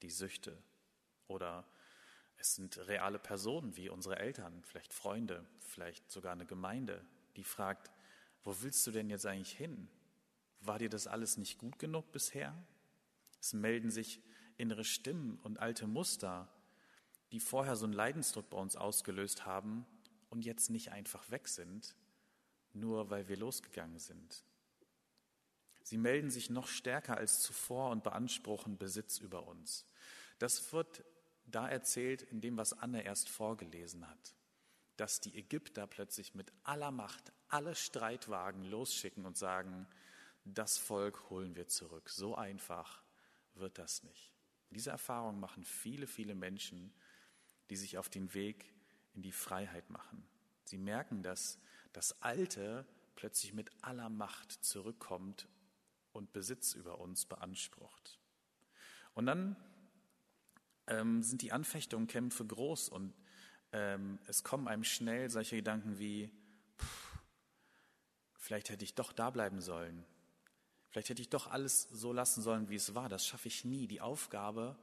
die 0.01 0.11
Süchte 0.11 0.57
oder 1.27 1.67
es 2.37 2.55
sind 2.55 2.79
reale 2.87 3.19
Personen 3.19 3.77
wie 3.77 3.89
unsere 3.89 4.21
Eltern, 4.21 4.63
vielleicht 4.63 4.95
Freunde, 4.95 5.45
vielleicht 5.59 6.09
sogar 6.09 6.31
eine 6.31 6.47
Gemeinde, 6.47 7.05
die 7.35 7.43
fragt, 7.43 7.91
wo 8.45 8.55
willst 8.61 8.87
du 8.87 8.93
denn 8.93 9.11
jetzt 9.11 9.27
eigentlich 9.27 9.57
hin? 9.57 9.89
War 10.61 10.79
dir 10.79 10.89
das 10.89 11.09
alles 11.09 11.37
nicht 11.37 11.59
gut 11.59 11.81
genug 11.81 12.13
bisher? 12.13 12.55
Es 13.41 13.55
melden 13.55 13.91
sich 13.91 14.23
innere 14.57 14.85
Stimmen 14.85 15.41
und 15.41 15.59
alte 15.59 15.89
Muster, 15.89 16.49
die 17.33 17.41
vorher 17.41 17.75
so 17.75 17.87
einen 17.87 17.93
Leidensdruck 17.93 18.49
bei 18.51 18.59
uns 18.59 18.77
ausgelöst 18.77 19.47
haben 19.47 19.85
und 20.31 20.45
jetzt 20.45 20.71
nicht 20.71 20.93
einfach 20.93 21.29
weg 21.33 21.49
sind, 21.49 21.97
nur 22.73 23.11
weil 23.11 23.27
wir 23.27 23.37
losgegangen 23.37 23.99
sind. 23.99 24.45
Sie 25.89 25.97
melden 25.97 26.31
sich 26.31 26.51
noch 26.51 26.69
stärker 26.69 27.17
als 27.17 27.41
zuvor 27.41 27.89
und 27.89 28.03
beanspruchen 28.03 28.77
Besitz 28.77 29.17
über 29.17 29.49
uns. 29.49 29.87
Das 30.39 30.71
wird 30.75 31.03
da 31.47 31.67
erzählt 31.67 32.21
in 32.21 32.43
dem, 32.43 32.59
was 32.59 32.75
Anne 32.75 33.05
erst 33.05 33.31
vorgelesen 33.31 34.07
hat, 34.07 34.35
dass 34.99 35.23
die 35.23 35.35
Ägypter 35.35 35.87
plötzlich 35.87 36.35
mit 36.35 36.53
aller 36.63 36.91
Macht 36.91 37.33
alle 37.49 37.75
Streitwagen 37.75 38.65
losschicken 38.65 39.25
und 39.25 39.39
sagen, 39.39 39.89
das 40.45 40.77
Volk 40.77 41.31
holen 41.31 41.57
wir 41.57 41.69
zurück. 41.69 42.11
So 42.11 42.35
einfach 42.35 43.03
wird 43.55 43.79
das 43.79 44.03
nicht. 44.03 44.31
Diese 44.69 44.91
Erfahrung 44.91 45.41
machen 45.41 45.65
viele, 45.65 46.07
viele 46.07 46.35
Menschen, 46.35 46.93
die 47.71 47.77
sich 47.77 47.97
auf 47.97 48.11
den 48.11 48.35
Weg 48.35 48.75
in 49.15 49.23
die 49.23 49.33
Freiheit 49.33 49.89
machen. 49.89 50.29
Sie 50.65 50.77
merken, 50.77 51.23
dass 51.23 51.59
das 51.95 52.21
Alte 52.21 52.87
plötzlich 53.17 53.55
mit 53.55 53.71
aller 53.81 54.11
Macht 54.11 54.53
zurückkommt 54.53 55.49
und 56.19 56.33
Besitz 56.33 56.75
über 56.75 56.99
uns 56.99 57.25
beansprucht. 57.25 58.19
Und 59.15 59.27
dann 59.27 59.57
ähm, 60.87 61.23
sind 61.23 61.41
die 61.41 61.53
Anfechtungen, 61.53 62.07
Kämpfe 62.07 62.45
groß 62.45 62.91
und 62.91 63.15
ähm, 63.73 64.19
es 64.27 64.45
kommen 64.45 64.69
einem 64.69 64.85
schnell 64.85 65.31
solche 65.31 65.57
Gedanken 65.57 65.99
wie, 65.99 66.31
pff, 66.79 67.19
vielleicht 68.35 68.69
hätte 68.69 68.85
ich 68.85 68.95
doch 68.95 69.13
da 69.13 69.31
bleiben 69.31 69.61
sollen, 69.61 70.05
Vielleicht 70.91 71.11
hätte 71.11 71.23
ich 71.23 71.29
doch 71.29 71.49
alles 71.49 71.83
so 71.93 72.13
lassen 72.13 72.43
sollen, 72.43 72.71
wie 72.71 72.77
es 72.77 72.95
war. 72.95 73.09
Das 73.09 73.27
schaffe 73.27 73.49
ich 73.49 73.65
nie. 73.65 73.87
Die 73.87 74.01
Aufgabe 74.01 74.77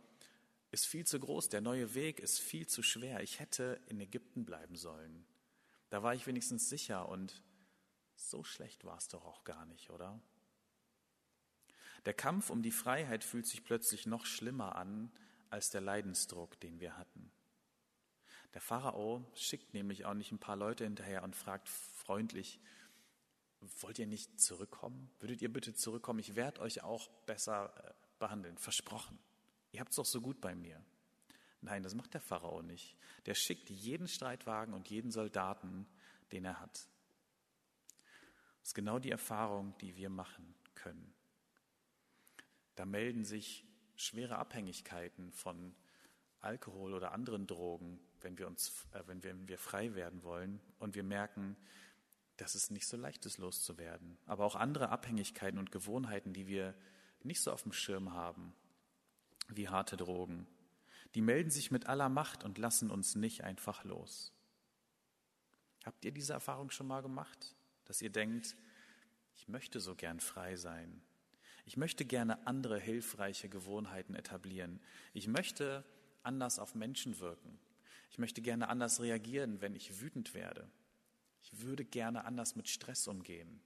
ist 0.71 0.85
viel 0.85 1.05
zu 1.05 1.19
groß. 1.19 1.49
Der 1.49 1.61
neue 1.61 1.95
Weg 1.95 2.19
ist 2.19 2.39
viel 2.39 2.67
zu 2.67 2.83
schwer. 2.83 3.21
Ich 3.21 3.39
hätte 3.39 3.81
in 3.87 3.99
Ägypten 3.99 4.45
bleiben 4.45 4.75
sollen. 4.75 5.25
Da 5.89 6.03
war 6.03 6.13
ich 6.13 6.27
wenigstens 6.27 6.69
sicher 6.69 7.09
und 7.09 7.41
so 8.15 8.43
schlecht 8.43 8.85
war 8.85 8.97
es 8.97 9.07
doch 9.07 9.25
auch 9.25 9.43
gar 9.43 9.65
nicht, 9.65 9.89
oder? 9.89 10.21
Der 12.05 12.13
Kampf 12.13 12.49
um 12.49 12.61
die 12.61 12.71
Freiheit 12.71 13.23
fühlt 13.23 13.47
sich 13.47 13.63
plötzlich 13.63 14.05
noch 14.05 14.25
schlimmer 14.25 14.75
an 14.75 15.11
als 15.49 15.69
der 15.71 15.81
Leidensdruck, 15.81 16.59
den 16.59 16.79
wir 16.79 16.97
hatten. 16.97 17.31
Der 18.53 18.61
Pharao 18.61 19.25
schickt 19.33 19.73
nämlich 19.73 20.05
auch 20.05 20.13
nicht 20.13 20.31
ein 20.31 20.39
paar 20.39 20.55
Leute 20.55 20.83
hinterher 20.83 21.23
und 21.23 21.35
fragt 21.35 21.67
freundlich, 21.67 22.59
wollt 23.81 23.99
ihr 23.99 24.07
nicht 24.07 24.39
zurückkommen? 24.39 25.09
Würdet 25.19 25.41
ihr 25.41 25.51
bitte 25.51 25.73
zurückkommen? 25.73 26.19
Ich 26.19 26.35
werde 26.35 26.61
euch 26.61 26.83
auch 26.83 27.09
besser 27.25 27.73
äh, 27.83 27.93
behandeln, 28.19 28.57
versprochen. 28.57 29.17
Ihr 29.71 29.79
habt 29.79 29.89
es 29.89 29.95
doch 29.95 30.05
so 30.05 30.21
gut 30.21 30.39
bei 30.39 30.53
mir. 30.53 30.79
Nein, 31.61 31.81
das 31.81 31.95
macht 31.95 32.13
der 32.13 32.21
Pharao 32.21 32.61
nicht. 32.61 32.95
Der 33.25 33.33
schickt 33.33 33.69
jeden 33.71 34.07
Streitwagen 34.07 34.75
und 34.75 34.89
jeden 34.89 35.11
Soldaten, 35.11 35.87
den 36.31 36.45
er 36.45 36.59
hat. 36.59 36.87
Das 38.59 38.69
ist 38.69 38.75
genau 38.75 38.99
die 38.99 39.11
Erfahrung, 39.11 39.75
die 39.79 39.95
wir 39.95 40.09
machen 40.09 40.53
können. 40.75 41.14
Da 42.75 42.85
melden 42.85 43.25
sich 43.25 43.65
schwere 43.95 44.37
Abhängigkeiten 44.37 45.31
von 45.31 45.75
Alkohol 46.41 46.93
oder 46.93 47.11
anderen 47.11 47.47
Drogen, 47.47 47.99
wenn 48.21 48.37
wir 48.37 48.47
uns, 48.47 48.85
äh, 48.91 49.01
wenn 49.07 49.23
wir, 49.23 49.31
wenn 49.31 49.47
wir 49.47 49.57
frei 49.57 49.95
werden 49.95 50.23
wollen 50.23 50.59
und 50.79 50.95
wir 50.95 51.03
merken, 51.03 51.55
dass 52.37 52.55
es 52.55 52.69
nicht 52.69 52.87
so 52.87 52.97
leicht 52.97 53.25
ist, 53.25 53.37
loszuwerden. 53.37 54.17
Aber 54.25 54.45
auch 54.45 54.55
andere 54.55 54.89
Abhängigkeiten 54.89 55.57
und 55.57 55.71
Gewohnheiten, 55.71 56.33
die 56.33 56.47
wir 56.47 56.75
nicht 57.23 57.41
so 57.41 57.51
auf 57.51 57.63
dem 57.63 57.71
Schirm 57.71 58.13
haben, 58.13 58.53
wie 59.47 59.69
harte 59.69 59.97
Drogen, 59.97 60.47
die 61.15 61.21
melden 61.21 61.49
sich 61.49 61.71
mit 61.71 61.87
aller 61.87 62.09
Macht 62.09 62.43
und 62.43 62.57
lassen 62.57 62.91
uns 62.91 63.15
nicht 63.15 63.43
einfach 63.43 63.83
los. 63.83 64.33
Habt 65.85 66.03
ihr 66.03 66.11
diese 66.11 66.33
Erfahrung 66.33 66.71
schon 66.71 66.87
mal 66.87 67.01
gemacht, 67.01 67.55
dass 67.85 68.01
ihr 68.01 68.09
denkt, 68.09 68.55
ich 69.35 69.47
möchte 69.47 69.79
so 69.79 69.95
gern 69.95 70.19
frei 70.19 70.55
sein. 70.55 71.01
Ich 71.65 71.77
möchte 71.77 72.05
gerne 72.05 72.45
andere 72.45 72.79
hilfreiche 72.79 73.49
Gewohnheiten 73.49 74.15
etablieren. 74.15 74.79
Ich 75.13 75.27
möchte 75.27 75.83
anders 76.21 76.59
auf 76.59 76.75
Menschen 76.75 77.19
wirken. 77.19 77.59
Ich 78.11 78.19
möchte 78.19 78.41
gerne 78.41 78.69
anders 78.69 79.01
reagieren, 79.01 79.61
wenn 79.61 79.75
ich 79.75 79.99
wütend 79.99 80.33
werde. 80.33 80.69
Ich 81.41 81.61
würde 81.61 81.83
gerne 81.83 82.25
anders 82.25 82.55
mit 82.55 82.69
Stress 82.69 83.07
umgehen. 83.07 83.61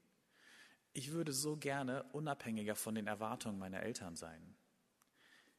Ich 0.93 1.11
würde 1.11 1.33
so 1.33 1.57
gerne 1.57 2.03
unabhängiger 2.13 2.75
von 2.75 2.95
den 2.95 3.07
Erwartungen 3.07 3.59
meiner 3.59 3.81
Eltern 3.81 4.15
sein. 4.15 4.55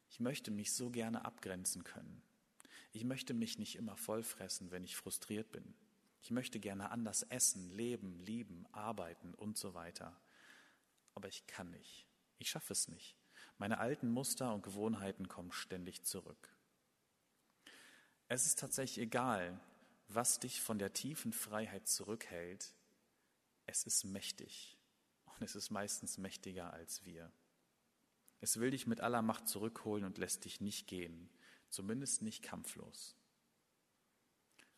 Ich 0.09 0.19
möchte 0.19 0.51
mich 0.51 0.73
so 0.73 0.89
gerne 0.89 1.23
abgrenzen 1.23 1.83
können. 1.83 2.21
Ich 2.91 3.05
möchte 3.05 3.33
mich 3.33 3.57
nicht 3.57 3.75
immer 3.77 3.95
vollfressen, 3.95 4.71
wenn 4.71 4.83
ich 4.83 4.97
frustriert 4.97 5.51
bin. 5.51 5.73
Ich 6.21 6.31
möchte 6.31 6.59
gerne 6.59 6.91
anders 6.91 7.23
essen, 7.23 7.69
leben, 7.69 8.19
lieben, 8.19 8.65
arbeiten 8.71 9.33
und 9.33 9.57
so 9.57 9.73
weiter. 9.73 10.19
Aber 11.15 11.29
ich 11.29 11.47
kann 11.47 11.71
nicht. 11.71 12.10
Ich 12.41 12.49
schaffe 12.49 12.73
es 12.73 12.87
nicht. 12.87 13.15
Meine 13.59 13.77
alten 13.77 14.09
Muster 14.09 14.51
und 14.51 14.63
Gewohnheiten 14.63 15.27
kommen 15.27 15.51
ständig 15.51 16.01
zurück. 16.01 16.49
Es 18.29 18.47
ist 18.47 18.57
tatsächlich 18.57 19.05
egal, 19.05 19.61
was 20.07 20.39
dich 20.39 20.59
von 20.59 20.79
der 20.79 20.91
tiefen 20.91 21.33
Freiheit 21.33 21.87
zurückhält. 21.87 22.73
Es 23.67 23.83
ist 23.83 24.05
mächtig 24.05 24.75
und 25.25 25.43
es 25.43 25.55
ist 25.55 25.69
meistens 25.69 26.17
mächtiger 26.17 26.73
als 26.73 27.05
wir. 27.05 27.31
Es 28.39 28.59
will 28.59 28.71
dich 28.71 28.87
mit 28.87 29.01
aller 29.01 29.21
Macht 29.21 29.47
zurückholen 29.47 30.03
und 30.03 30.17
lässt 30.17 30.43
dich 30.43 30.61
nicht 30.61 30.87
gehen, 30.87 31.29
zumindest 31.69 32.23
nicht 32.23 32.41
kampflos. 32.41 33.15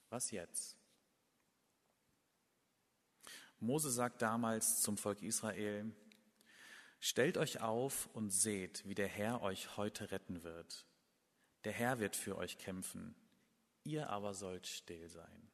Was 0.09 0.31
jetzt? 0.31 0.75
Mose 3.61 3.89
sagt 3.89 4.21
damals 4.21 4.81
zum 4.81 4.97
Volk 4.97 5.21
Israel, 5.21 5.95
Stellt 7.05 7.37
euch 7.37 7.59
auf 7.59 8.07
und 8.13 8.29
seht, 8.29 8.87
wie 8.87 8.95
der 8.95 9.09
Herr 9.09 9.41
euch 9.41 9.75
heute 9.75 10.11
retten 10.11 10.41
wird. 10.43 10.87
Der 11.65 11.73
Herr 11.73 11.99
wird 11.99 12.15
für 12.15 12.37
euch 12.37 12.57
kämpfen, 12.57 13.13
ihr 13.83 14.09
aber 14.09 14.33
sollt 14.33 14.67
still 14.67 15.09
sein. 15.09 15.51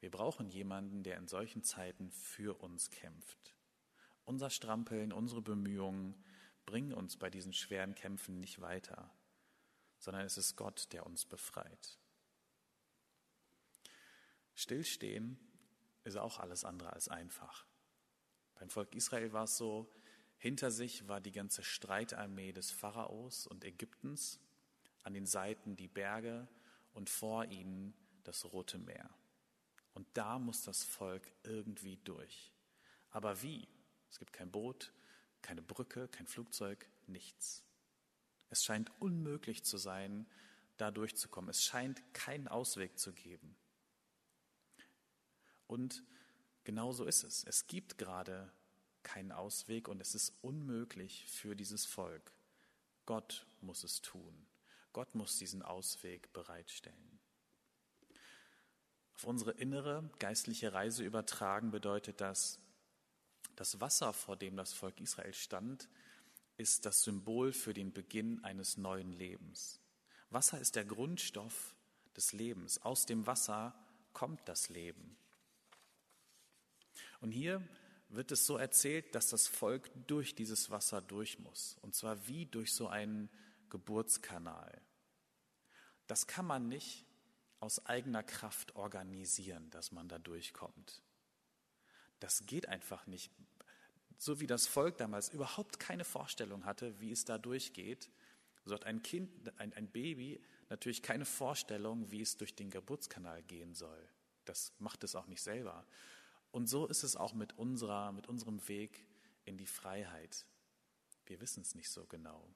Wir 0.00 0.10
brauchen 0.10 0.48
jemanden, 0.48 1.04
der 1.04 1.16
in 1.16 1.28
solchen 1.28 1.62
Zeiten 1.62 2.10
für 2.10 2.60
uns 2.60 2.90
kämpft. 2.90 3.54
Unser 4.24 4.50
Strampeln, 4.50 5.12
unsere 5.12 5.42
Bemühungen 5.42 6.24
bringen 6.66 6.92
uns 6.92 7.16
bei 7.16 7.30
diesen 7.30 7.52
schweren 7.52 7.94
Kämpfen 7.94 8.40
nicht 8.40 8.60
weiter, 8.60 9.14
sondern 10.00 10.26
es 10.26 10.38
ist 10.38 10.56
Gott, 10.56 10.92
der 10.92 11.06
uns 11.06 11.24
befreit. 11.24 12.00
Stillstehen 14.56 15.38
ist 16.02 16.16
auch 16.16 16.40
alles 16.40 16.64
andere 16.64 16.92
als 16.92 17.08
einfach. 17.08 17.64
Beim 18.62 18.70
Volk 18.70 18.94
Israel 18.94 19.32
war 19.32 19.42
es 19.42 19.56
so, 19.56 19.90
hinter 20.38 20.70
sich 20.70 21.08
war 21.08 21.20
die 21.20 21.32
ganze 21.32 21.64
Streitarmee 21.64 22.52
des 22.52 22.70
Pharaos 22.70 23.48
und 23.48 23.64
Ägyptens, 23.64 24.38
an 25.02 25.14
den 25.14 25.26
Seiten 25.26 25.74
die 25.74 25.88
Berge 25.88 26.46
und 26.92 27.10
vor 27.10 27.44
ihnen 27.46 27.92
das 28.22 28.44
Rote 28.52 28.78
Meer. 28.78 29.10
Und 29.94 30.06
da 30.14 30.38
muss 30.38 30.62
das 30.62 30.84
Volk 30.84 31.32
irgendwie 31.42 31.96
durch. 32.04 32.52
Aber 33.10 33.42
wie? 33.42 33.66
Es 34.08 34.20
gibt 34.20 34.32
kein 34.32 34.52
Boot, 34.52 34.92
keine 35.40 35.60
Brücke, 35.60 36.06
kein 36.06 36.28
Flugzeug, 36.28 36.88
nichts. 37.08 37.64
Es 38.48 38.62
scheint 38.62 38.92
unmöglich 39.00 39.64
zu 39.64 39.76
sein, 39.76 40.24
da 40.76 40.92
durchzukommen. 40.92 41.50
Es 41.50 41.64
scheint 41.64 42.00
keinen 42.14 42.46
Ausweg 42.46 42.96
zu 42.96 43.12
geben. 43.12 43.56
Und 45.66 46.04
Genau 46.64 46.92
so 46.92 47.04
ist 47.04 47.24
es. 47.24 47.44
Es 47.44 47.66
gibt 47.66 47.98
gerade 47.98 48.52
keinen 49.02 49.32
Ausweg 49.32 49.88
und 49.88 50.00
es 50.00 50.14
ist 50.14 50.32
unmöglich 50.42 51.26
für 51.28 51.56
dieses 51.56 51.84
Volk. 51.84 52.32
Gott 53.06 53.46
muss 53.60 53.82
es 53.84 54.00
tun. 54.00 54.46
Gott 54.92 55.14
muss 55.14 55.38
diesen 55.38 55.62
Ausweg 55.62 56.32
bereitstellen. 56.32 57.18
Auf 59.14 59.24
unsere 59.24 59.52
innere 59.52 60.08
geistliche 60.18 60.72
Reise 60.72 61.04
übertragen 61.04 61.70
bedeutet 61.70 62.20
das, 62.20 62.58
das 63.56 63.80
Wasser, 63.80 64.12
vor 64.12 64.36
dem 64.36 64.56
das 64.56 64.72
Volk 64.72 65.00
Israel 65.00 65.34
stand, 65.34 65.88
ist 66.56 66.86
das 66.86 67.02
Symbol 67.02 67.52
für 67.52 67.74
den 67.74 67.92
Beginn 67.92 68.42
eines 68.44 68.76
neuen 68.76 69.12
Lebens. 69.12 69.80
Wasser 70.30 70.60
ist 70.60 70.76
der 70.76 70.84
Grundstoff 70.84 71.74
des 72.16 72.32
Lebens. 72.32 72.82
Aus 72.82 73.06
dem 73.06 73.26
Wasser 73.26 73.74
kommt 74.12 74.48
das 74.48 74.68
Leben. 74.68 75.16
Und 77.22 77.30
hier 77.30 77.66
wird 78.10 78.30
es 78.30 78.44
so 78.44 78.58
erzählt, 78.58 79.14
dass 79.14 79.28
das 79.28 79.48
Volk 79.48 79.90
durch 80.06 80.34
dieses 80.34 80.70
Wasser 80.70 81.00
durch 81.00 81.38
muss. 81.38 81.78
Und 81.80 81.94
zwar 81.94 82.28
wie 82.28 82.44
durch 82.46 82.74
so 82.74 82.88
einen 82.88 83.30
Geburtskanal. 83.70 84.82
Das 86.08 86.26
kann 86.26 86.44
man 86.44 86.68
nicht 86.68 87.06
aus 87.60 87.86
eigener 87.86 88.22
Kraft 88.22 88.74
organisieren, 88.74 89.70
dass 89.70 89.92
man 89.92 90.08
da 90.08 90.18
durchkommt. 90.18 91.00
Das 92.18 92.44
geht 92.44 92.68
einfach 92.68 93.06
nicht. 93.06 93.30
So 94.18 94.40
wie 94.40 94.46
das 94.46 94.66
Volk 94.66 94.98
damals 94.98 95.30
überhaupt 95.30 95.78
keine 95.78 96.04
Vorstellung 96.04 96.64
hatte, 96.64 97.00
wie 97.00 97.12
es 97.12 97.24
da 97.24 97.38
durchgeht, 97.38 98.10
so 98.64 98.74
hat 98.74 98.84
ein 98.84 99.02
Kind, 99.02 99.30
ein, 99.58 99.72
ein 99.72 99.88
Baby 99.88 100.40
natürlich 100.68 101.02
keine 101.02 101.24
Vorstellung, 101.24 102.10
wie 102.10 102.20
es 102.20 102.36
durch 102.36 102.54
den 102.54 102.70
Geburtskanal 102.70 103.42
gehen 103.42 103.74
soll. 103.74 104.08
Das 104.44 104.72
macht 104.78 105.04
es 105.04 105.14
auch 105.14 105.26
nicht 105.26 105.42
selber. 105.42 105.86
Und 106.52 106.68
so 106.68 106.86
ist 106.86 107.02
es 107.02 107.16
auch 107.16 107.34
mit 107.34 107.58
unserer, 107.58 108.12
mit 108.12 108.28
unserem 108.28 108.66
Weg 108.68 109.04
in 109.44 109.56
die 109.56 109.66
Freiheit. 109.66 110.46
Wir 111.26 111.40
wissen 111.40 111.62
es 111.62 111.74
nicht 111.74 111.90
so 111.90 112.06
genau. 112.06 112.46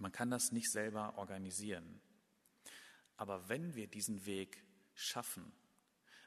Man 0.00 0.12
kann 0.12 0.30
das 0.30 0.52
nicht 0.52 0.70
selber 0.70 1.16
organisieren. 1.16 2.00
Aber 3.16 3.48
wenn 3.48 3.74
wir 3.74 3.86
diesen 3.86 4.26
Weg 4.26 4.64
schaffen, 4.94 5.52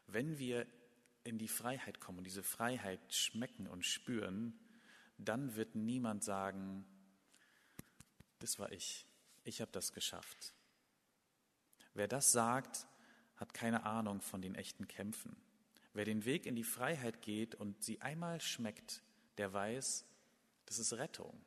wenn 0.08 0.38
wir 0.38 0.66
in 1.24 1.38
die 1.38 1.48
Freiheit 1.48 2.00
kommen 2.00 2.20
und 2.20 2.24
diese 2.24 2.44
Freiheit 2.44 3.14
schmecken 3.14 3.68
und 3.68 3.86
spüren, 3.86 4.60
dann 5.18 5.56
wird 5.56 5.76
niemand 5.76 6.24
sagen, 6.24 6.86
das 8.40 8.60
war 8.60 8.72
ich, 8.72 9.08
ich 9.44 9.62
habe 9.62 9.72
das 9.72 9.94
geschafft. 9.94 10.54
Wer 11.94 12.08
das 12.08 12.32
sagt, 12.32 12.88
hat 13.38 13.54
keine 13.54 13.84
Ahnung 13.84 14.22
von 14.22 14.42
den 14.42 14.56
echten 14.56 14.88
Kämpfen. 14.88 15.36
Wer 15.93 16.06
den 16.06 16.25
Weg 16.25 16.45
in 16.45 16.56
die 16.56 16.63
Freiheit 16.63 17.21
geht 17.21 17.56
und 17.56 17.84
sie 17.84 18.01
einmal 18.01 18.41
schmeckt, 18.41 19.03
der 19.38 19.53
weiß, 19.53 20.06
das 20.65 20.79
ist 20.79 20.93
Rettung, 20.93 21.39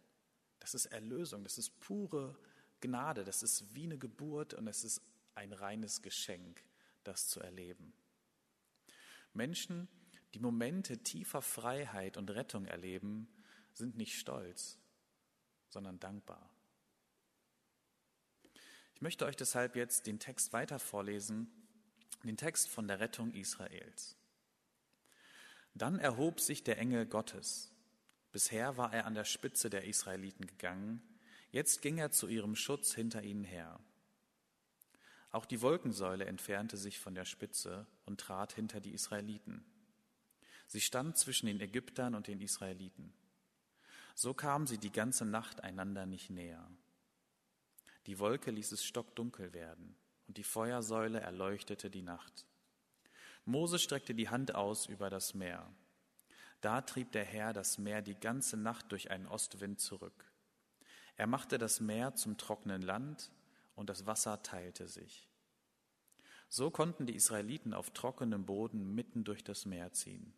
das 0.60 0.74
ist 0.74 0.86
Erlösung, 0.86 1.42
das 1.42 1.58
ist 1.58 1.80
pure 1.80 2.38
Gnade, 2.80 3.24
das 3.24 3.42
ist 3.42 3.74
wie 3.74 3.84
eine 3.84 3.98
Geburt 3.98 4.54
und 4.54 4.68
es 4.68 4.84
ist 4.84 5.02
ein 5.34 5.52
reines 5.52 6.02
Geschenk, 6.02 6.62
das 7.02 7.28
zu 7.28 7.40
erleben. 7.40 7.92
Menschen, 9.32 9.88
die 10.34 10.38
Momente 10.38 10.98
tiefer 10.98 11.42
Freiheit 11.42 12.16
und 12.16 12.30
Rettung 12.30 12.66
erleben, 12.66 13.28
sind 13.72 13.96
nicht 13.96 14.18
stolz, 14.18 14.78
sondern 15.68 15.98
dankbar. 15.98 16.50
Ich 18.94 19.02
möchte 19.02 19.26
euch 19.26 19.36
deshalb 19.36 19.76
jetzt 19.76 20.06
den 20.06 20.18
Text 20.18 20.52
weiter 20.52 20.78
vorlesen, 20.78 21.50
den 22.24 22.36
Text 22.36 22.68
von 22.68 22.88
der 22.88 23.00
Rettung 23.00 23.32
Israels. 23.32 24.15
Dann 25.76 25.98
erhob 25.98 26.40
sich 26.40 26.64
der 26.64 26.78
Engel 26.78 27.04
Gottes. 27.04 27.70
Bisher 28.32 28.78
war 28.78 28.94
er 28.94 29.04
an 29.04 29.14
der 29.14 29.24
Spitze 29.24 29.68
der 29.68 29.84
Israeliten 29.84 30.46
gegangen, 30.46 31.02
jetzt 31.50 31.82
ging 31.82 31.98
er 31.98 32.10
zu 32.10 32.28
ihrem 32.28 32.56
Schutz 32.56 32.94
hinter 32.94 33.22
ihnen 33.22 33.44
her. 33.44 33.78
Auch 35.32 35.44
die 35.44 35.60
Wolkensäule 35.60 36.24
entfernte 36.24 36.78
sich 36.78 36.98
von 36.98 37.14
der 37.14 37.26
Spitze 37.26 37.86
und 38.06 38.20
trat 38.20 38.54
hinter 38.54 38.80
die 38.80 38.94
Israeliten. 38.94 39.66
Sie 40.66 40.80
stand 40.80 41.18
zwischen 41.18 41.46
den 41.46 41.60
Ägyptern 41.60 42.14
und 42.14 42.26
den 42.26 42.40
Israeliten. 42.40 43.12
So 44.14 44.32
kamen 44.32 44.66
sie 44.66 44.78
die 44.78 44.92
ganze 44.92 45.26
Nacht 45.26 45.62
einander 45.62 46.06
nicht 46.06 46.30
näher. 46.30 46.66
Die 48.06 48.18
Wolke 48.18 48.50
ließ 48.50 48.72
es 48.72 48.82
stockdunkel 48.82 49.52
werden, 49.52 49.94
und 50.26 50.38
die 50.38 50.42
Feuersäule 50.42 51.20
erleuchtete 51.20 51.90
die 51.90 52.02
Nacht. 52.02 52.46
Mose 53.46 53.78
streckte 53.78 54.14
die 54.14 54.28
Hand 54.28 54.54
aus 54.56 54.86
über 54.86 55.08
das 55.08 55.32
Meer. 55.32 55.66
Da 56.60 56.80
trieb 56.80 57.12
der 57.12 57.24
Herr 57.24 57.52
das 57.52 57.78
Meer 57.78 58.02
die 58.02 58.18
ganze 58.18 58.56
Nacht 58.56 58.90
durch 58.90 59.10
einen 59.12 59.28
Ostwind 59.28 59.80
zurück. 59.80 60.30
Er 61.14 61.28
machte 61.28 61.56
das 61.56 61.80
Meer 61.80 62.16
zum 62.16 62.36
trockenen 62.38 62.82
Land 62.82 63.30
und 63.76 63.88
das 63.88 64.04
Wasser 64.04 64.42
teilte 64.42 64.88
sich. 64.88 65.28
So 66.48 66.70
konnten 66.70 67.06
die 67.06 67.14
Israeliten 67.14 67.72
auf 67.72 67.90
trockenem 67.90 68.44
Boden 68.44 68.94
mitten 68.94 69.22
durch 69.22 69.44
das 69.44 69.64
Meer 69.64 69.92
ziehen. 69.92 70.34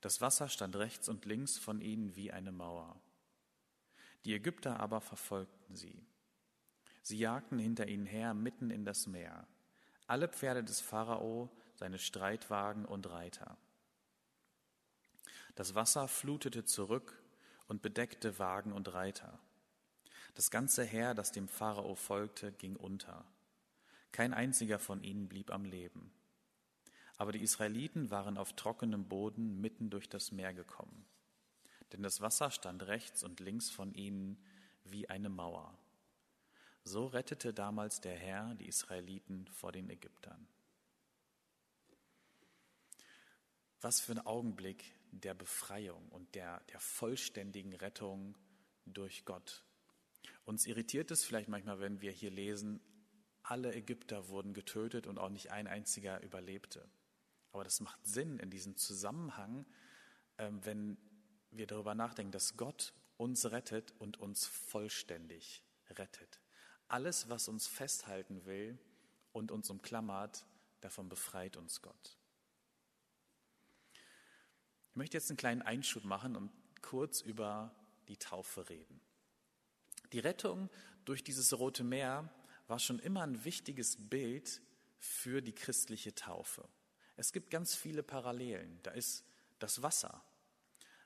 Das 0.00 0.22
Wasser 0.22 0.48
stand 0.48 0.76
rechts 0.76 1.10
und 1.10 1.26
links 1.26 1.58
von 1.58 1.82
ihnen 1.82 2.16
wie 2.16 2.32
eine 2.32 2.52
Mauer. 2.52 2.98
Die 4.24 4.34
Ägypter 4.34 4.80
aber 4.80 5.02
verfolgten 5.02 5.76
sie. 5.76 6.06
Sie 7.02 7.18
jagten 7.18 7.58
hinter 7.58 7.86
ihnen 7.86 8.06
her 8.06 8.32
mitten 8.32 8.70
in 8.70 8.86
das 8.86 9.06
Meer. 9.06 9.46
Alle 10.06 10.28
Pferde 10.28 10.64
des 10.64 10.80
Pharao 10.80 11.50
seine 11.78 12.00
Streitwagen 12.00 12.84
und 12.84 13.08
Reiter. 13.08 13.56
Das 15.54 15.76
Wasser 15.76 16.08
flutete 16.08 16.64
zurück 16.64 17.22
und 17.68 17.82
bedeckte 17.82 18.38
Wagen 18.40 18.72
und 18.72 18.92
Reiter. 18.92 19.38
Das 20.34 20.50
ganze 20.50 20.82
Heer, 20.84 21.14
das 21.14 21.30
dem 21.30 21.46
Pharao 21.46 21.94
folgte, 21.94 22.50
ging 22.52 22.74
unter. 22.74 23.24
Kein 24.10 24.34
einziger 24.34 24.80
von 24.80 25.04
ihnen 25.04 25.28
blieb 25.28 25.52
am 25.52 25.64
Leben. 25.64 26.12
Aber 27.16 27.30
die 27.30 27.42
Israeliten 27.42 28.10
waren 28.10 28.38
auf 28.38 28.54
trockenem 28.54 29.08
Boden 29.08 29.60
mitten 29.60 29.88
durch 29.88 30.08
das 30.08 30.32
Meer 30.32 30.54
gekommen. 30.54 31.06
Denn 31.92 32.02
das 32.02 32.20
Wasser 32.20 32.50
stand 32.50 32.86
rechts 32.88 33.22
und 33.22 33.38
links 33.38 33.70
von 33.70 33.94
ihnen 33.94 34.44
wie 34.82 35.08
eine 35.08 35.28
Mauer. 35.28 35.78
So 36.82 37.06
rettete 37.06 37.54
damals 37.54 38.00
der 38.00 38.16
Herr 38.16 38.54
die 38.56 38.66
Israeliten 38.66 39.46
vor 39.48 39.70
den 39.70 39.90
Ägyptern. 39.90 40.48
Was 43.80 44.00
für 44.00 44.12
ein 44.12 44.26
Augenblick 44.26 44.84
der 45.10 45.34
Befreiung 45.34 46.08
und 46.10 46.34
der, 46.34 46.60
der 46.70 46.80
vollständigen 46.80 47.74
Rettung 47.74 48.36
durch 48.84 49.24
Gott. 49.24 49.62
Uns 50.44 50.66
irritiert 50.66 51.10
es 51.10 51.24
vielleicht 51.24 51.48
manchmal, 51.48 51.80
wenn 51.80 52.00
wir 52.00 52.12
hier 52.12 52.30
lesen, 52.30 52.80
alle 53.42 53.74
Ägypter 53.74 54.28
wurden 54.28 54.52
getötet 54.52 55.06
und 55.06 55.18
auch 55.18 55.30
nicht 55.30 55.50
ein 55.50 55.66
einziger 55.66 56.22
überlebte. 56.22 56.88
Aber 57.52 57.64
das 57.64 57.80
macht 57.80 58.06
Sinn 58.06 58.38
in 58.38 58.50
diesem 58.50 58.76
Zusammenhang, 58.76 59.66
ähm, 60.36 60.64
wenn 60.64 60.98
wir 61.50 61.66
darüber 61.66 61.94
nachdenken, 61.94 62.32
dass 62.32 62.56
Gott 62.56 62.92
uns 63.16 63.50
rettet 63.50 63.92
und 63.98 64.18
uns 64.18 64.46
vollständig 64.46 65.64
rettet. 65.90 66.40
Alles, 66.88 67.28
was 67.28 67.48
uns 67.48 67.66
festhalten 67.66 68.44
will 68.44 68.78
und 69.32 69.50
uns 69.50 69.70
umklammert, 69.70 70.44
davon 70.80 71.08
befreit 71.08 71.56
uns 71.56 71.80
Gott. 71.82 72.17
Ich 74.98 75.00
möchte 75.00 75.16
jetzt 75.16 75.30
einen 75.30 75.36
kleinen 75.36 75.62
Einschub 75.62 76.02
machen 76.02 76.34
und 76.34 76.50
kurz 76.82 77.20
über 77.20 77.72
die 78.08 78.16
Taufe 78.16 78.68
reden. 78.68 79.00
Die 80.12 80.18
Rettung 80.18 80.68
durch 81.04 81.22
dieses 81.22 81.56
Rote 81.56 81.84
Meer 81.84 82.28
war 82.66 82.80
schon 82.80 82.98
immer 82.98 83.22
ein 83.22 83.44
wichtiges 83.44 83.96
Bild 83.96 84.60
für 84.98 85.40
die 85.40 85.52
christliche 85.52 86.16
Taufe. 86.16 86.68
Es 87.16 87.32
gibt 87.32 87.50
ganz 87.50 87.76
viele 87.76 88.02
Parallelen. 88.02 88.80
Da 88.82 88.90
ist 88.90 89.24
das 89.60 89.82
Wasser, 89.82 90.20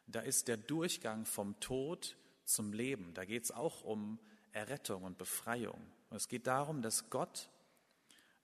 da 0.07 0.21
ist 0.21 0.49
der 0.49 0.57
Durchgang 0.57 1.27
vom 1.27 1.61
Tod 1.61 2.17
zum 2.47 2.73
Leben. 2.73 3.13
Da 3.13 3.27
geht 3.27 3.45
es 3.45 3.51
auch 3.51 3.85
um 3.85 4.19
Errettung 4.53 5.03
und 5.03 5.19
Befreiung. 5.19 5.87
Und 6.09 6.17
es 6.17 6.29
geht 6.29 6.47
darum, 6.47 6.81
dass 6.81 7.11
Gott, 7.11 7.51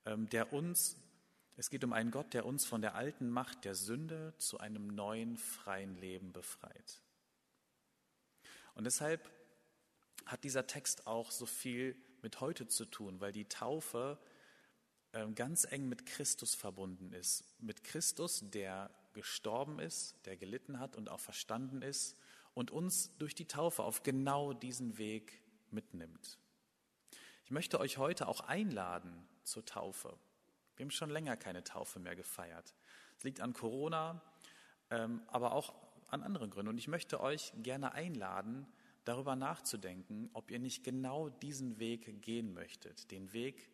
ähm, 0.04 0.28
der 0.28 0.52
uns, 0.52 0.98
es 1.58 1.70
geht 1.70 1.82
um 1.82 1.92
einen 1.92 2.12
Gott, 2.12 2.34
der 2.34 2.46
uns 2.46 2.64
von 2.64 2.82
der 2.82 2.94
alten 2.94 3.28
Macht 3.30 3.64
der 3.64 3.74
Sünde 3.74 4.32
zu 4.38 4.58
einem 4.58 4.86
neuen, 4.86 5.36
freien 5.36 5.96
Leben 5.96 6.32
befreit. 6.32 7.02
Und 8.74 8.84
deshalb 8.84 9.28
hat 10.24 10.44
dieser 10.44 10.68
Text 10.68 11.08
auch 11.08 11.32
so 11.32 11.46
viel 11.46 11.96
mit 12.22 12.40
heute 12.40 12.68
zu 12.68 12.84
tun, 12.84 13.20
weil 13.20 13.32
die 13.32 13.48
Taufe 13.48 14.18
ähm, 15.12 15.34
ganz 15.34 15.64
eng 15.64 15.88
mit 15.88 16.06
Christus 16.06 16.54
verbunden 16.54 17.12
ist. 17.12 17.44
Mit 17.58 17.82
Christus, 17.82 18.48
der 18.50 18.90
gestorben 19.12 19.80
ist, 19.80 20.14
der 20.26 20.36
gelitten 20.36 20.78
hat 20.78 20.94
und 20.94 21.08
auch 21.08 21.20
verstanden 21.20 21.82
ist 21.82 22.16
und 22.54 22.70
uns 22.70 23.16
durch 23.18 23.34
die 23.34 23.48
Taufe 23.48 23.82
auf 23.82 24.04
genau 24.04 24.52
diesen 24.52 24.96
Weg 24.96 25.42
mitnimmt. 25.72 26.38
Ich 27.44 27.50
möchte 27.50 27.80
euch 27.80 27.98
heute 27.98 28.28
auch 28.28 28.42
einladen 28.42 29.26
zur 29.42 29.64
Taufe. 29.64 30.16
Wir 30.78 30.84
haben 30.84 30.92
schon 30.92 31.10
länger 31.10 31.36
keine 31.36 31.64
Taufe 31.64 31.98
mehr 31.98 32.14
gefeiert. 32.14 32.72
Es 33.16 33.24
liegt 33.24 33.40
an 33.40 33.52
Corona, 33.52 34.22
ähm, 34.90 35.22
aber 35.26 35.52
auch 35.52 35.74
an 36.06 36.22
anderen 36.22 36.50
Gründen. 36.50 36.68
Und 36.68 36.78
ich 36.78 36.86
möchte 36.86 37.20
euch 37.20 37.52
gerne 37.56 37.92
einladen, 37.92 38.64
darüber 39.04 39.34
nachzudenken, 39.34 40.30
ob 40.34 40.52
ihr 40.52 40.60
nicht 40.60 40.84
genau 40.84 41.30
diesen 41.30 41.80
Weg 41.80 42.22
gehen 42.22 42.54
möchtet, 42.54 43.10
den 43.10 43.32
Weg 43.32 43.72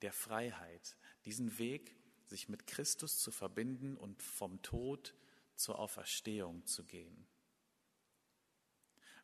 der 0.00 0.14
Freiheit, 0.14 0.96
diesen 1.26 1.58
Weg, 1.58 1.94
sich 2.24 2.48
mit 2.48 2.66
Christus 2.66 3.18
zu 3.18 3.30
verbinden 3.30 3.98
und 3.98 4.22
vom 4.22 4.62
Tod 4.62 5.14
zur 5.56 5.78
Auferstehung 5.78 6.64
zu 6.64 6.84
gehen. 6.84 7.26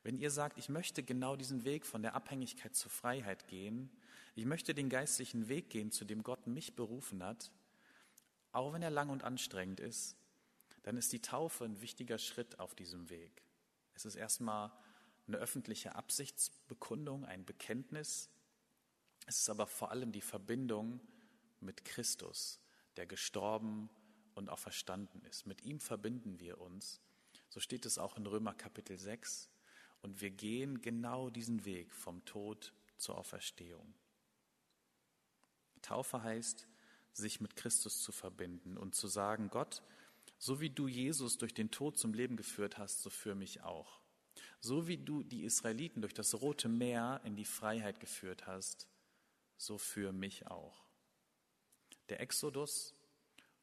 Wenn 0.03 0.19
ihr 0.19 0.31
sagt, 0.31 0.59
ich 0.59 0.69
möchte 0.69 1.03
genau 1.03 1.35
diesen 1.35 1.65
Weg 1.65 1.87
von 1.87 2.03
der 2.03 2.15
Abhängigkeit 2.15 2.75
zur 2.77 2.91
Freiheit 2.91 3.49
gehen, 3.49 3.91
ich 4.35 4.45
möchte 4.47 4.75
den 4.75 4.89
geistlichen 4.89 5.49
Weg 5.49 5.71
gehen, 5.71 5.91
zu 5.91 6.05
dem 6.05 6.23
Gott 6.23 6.47
mich 6.47 6.75
berufen 6.75 7.23
hat, 7.23 7.51
auch 8.53 8.73
wenn 8.73 8.83
er 8.83 8.91
lang 8.91 9.09
und 9.09 9.25
anstrengend 9.25 9.81
ist, 9.81 10.17
dann 10.83 10.97
ist 10.97 11.13
die 11.13 11.23
Taufe 11.23 11.65
ein 11.65 11.81
wichtiger 11.81 12.19
Schritt 12.19 12.59
auf 12.59 12.75
diesem 12.75 13.09
Weg. 13.09 13.43
Es 13.95 14.05
ist 14.05 14.17
erstmal 14.17 14.73
eine 15.27 15.37
öffentliche 15.39 15.95
Absichtsbekundung, 15.95 17.25
ein 17.25 17.45
Bekenntnis. 17.45 18.31
Es 19.27 19.39
ist 19.39 19.51
aber 19.51 19.67
vor 19.67 19.91
allem 19.91 20.13
die 20.13 20.21
Verbindung 20.21 21.01
mit 21.61 21.85
Christus, 21.85 22.61
der 22.97 23.07
gestorben 23.07 23.89
und 24.35 24.49
auch 24.49 24.59
verstanden 24.59 25.23
ist. 25.31 25.47
Mit 25.47 25.63
ihm 25.63 25.79
verbinden 25.79 26.41
wir 26.41 26.61
uns. 26.61 27.01
So 27.49 27.61
steht 27.61 27.87
es 27.87 27.99
auch 27.99 28.17
in 28.17 28.27
Römer 28.27 28.55
Kapitel 28.55 28.99
6. 28.99 29.49
Und 30.01 30.21
wir 30.21 30.31
gehen 30.31 30.83
genau 30.83 31.31
diesen 31.31 31.65
Weg 31.65 31.95
vom 31.95 32.25
Tod 32.25 32.73
zur 32.97 33.17
Auferstehung. 33.17 33.95
Taufe 35.83 36.23
heißt, 36.23 36.67
sich 37.13 37.41
mit 37.41 37.57
Christus 37.57 38.01
zu 38.01 38.13
verbinden 38.13 38.77
und 38.77 38.95
zu 38.95 39.07
sagen, 39.07 39.51
Gott, 39.51 39.83
so 40.39 40.61
wie 40.61 40.71
du 40.71 40.89
Jesus 40.89 41.39
durch 41.39 41.55
den 41.55 41.71
Tod 41.71 41.99
zum 41.99 42.15
Leben 42.15 42.37
geführt 42.37 42.79
hast, 42.79 43.03
so 43.03 43.11
führe 43.11 43.37
mich 43.37 43.63
auch. 43.63 44.01
So 44.61 44.89
wie 44.89 44.97
du 44.97 45.23
die 45.23 45.45
Israeliten 45.45 46.03
durch 46.03 46.15
das 46.15 46.41
Rote 46.41 46.69
Meer 46.69 47.21
in 47.25 47.37
die 47.37 47.45
Freiheit 47.45 48.01
geführt 48.01 48.47
hast, 48.47 48.89
so 49.57 49.79
führe 49.79 50.13
mich 50.13 50.47
auch. 50.49 50.85
Der 52.09 52.21
Exodus, 52.21 52.95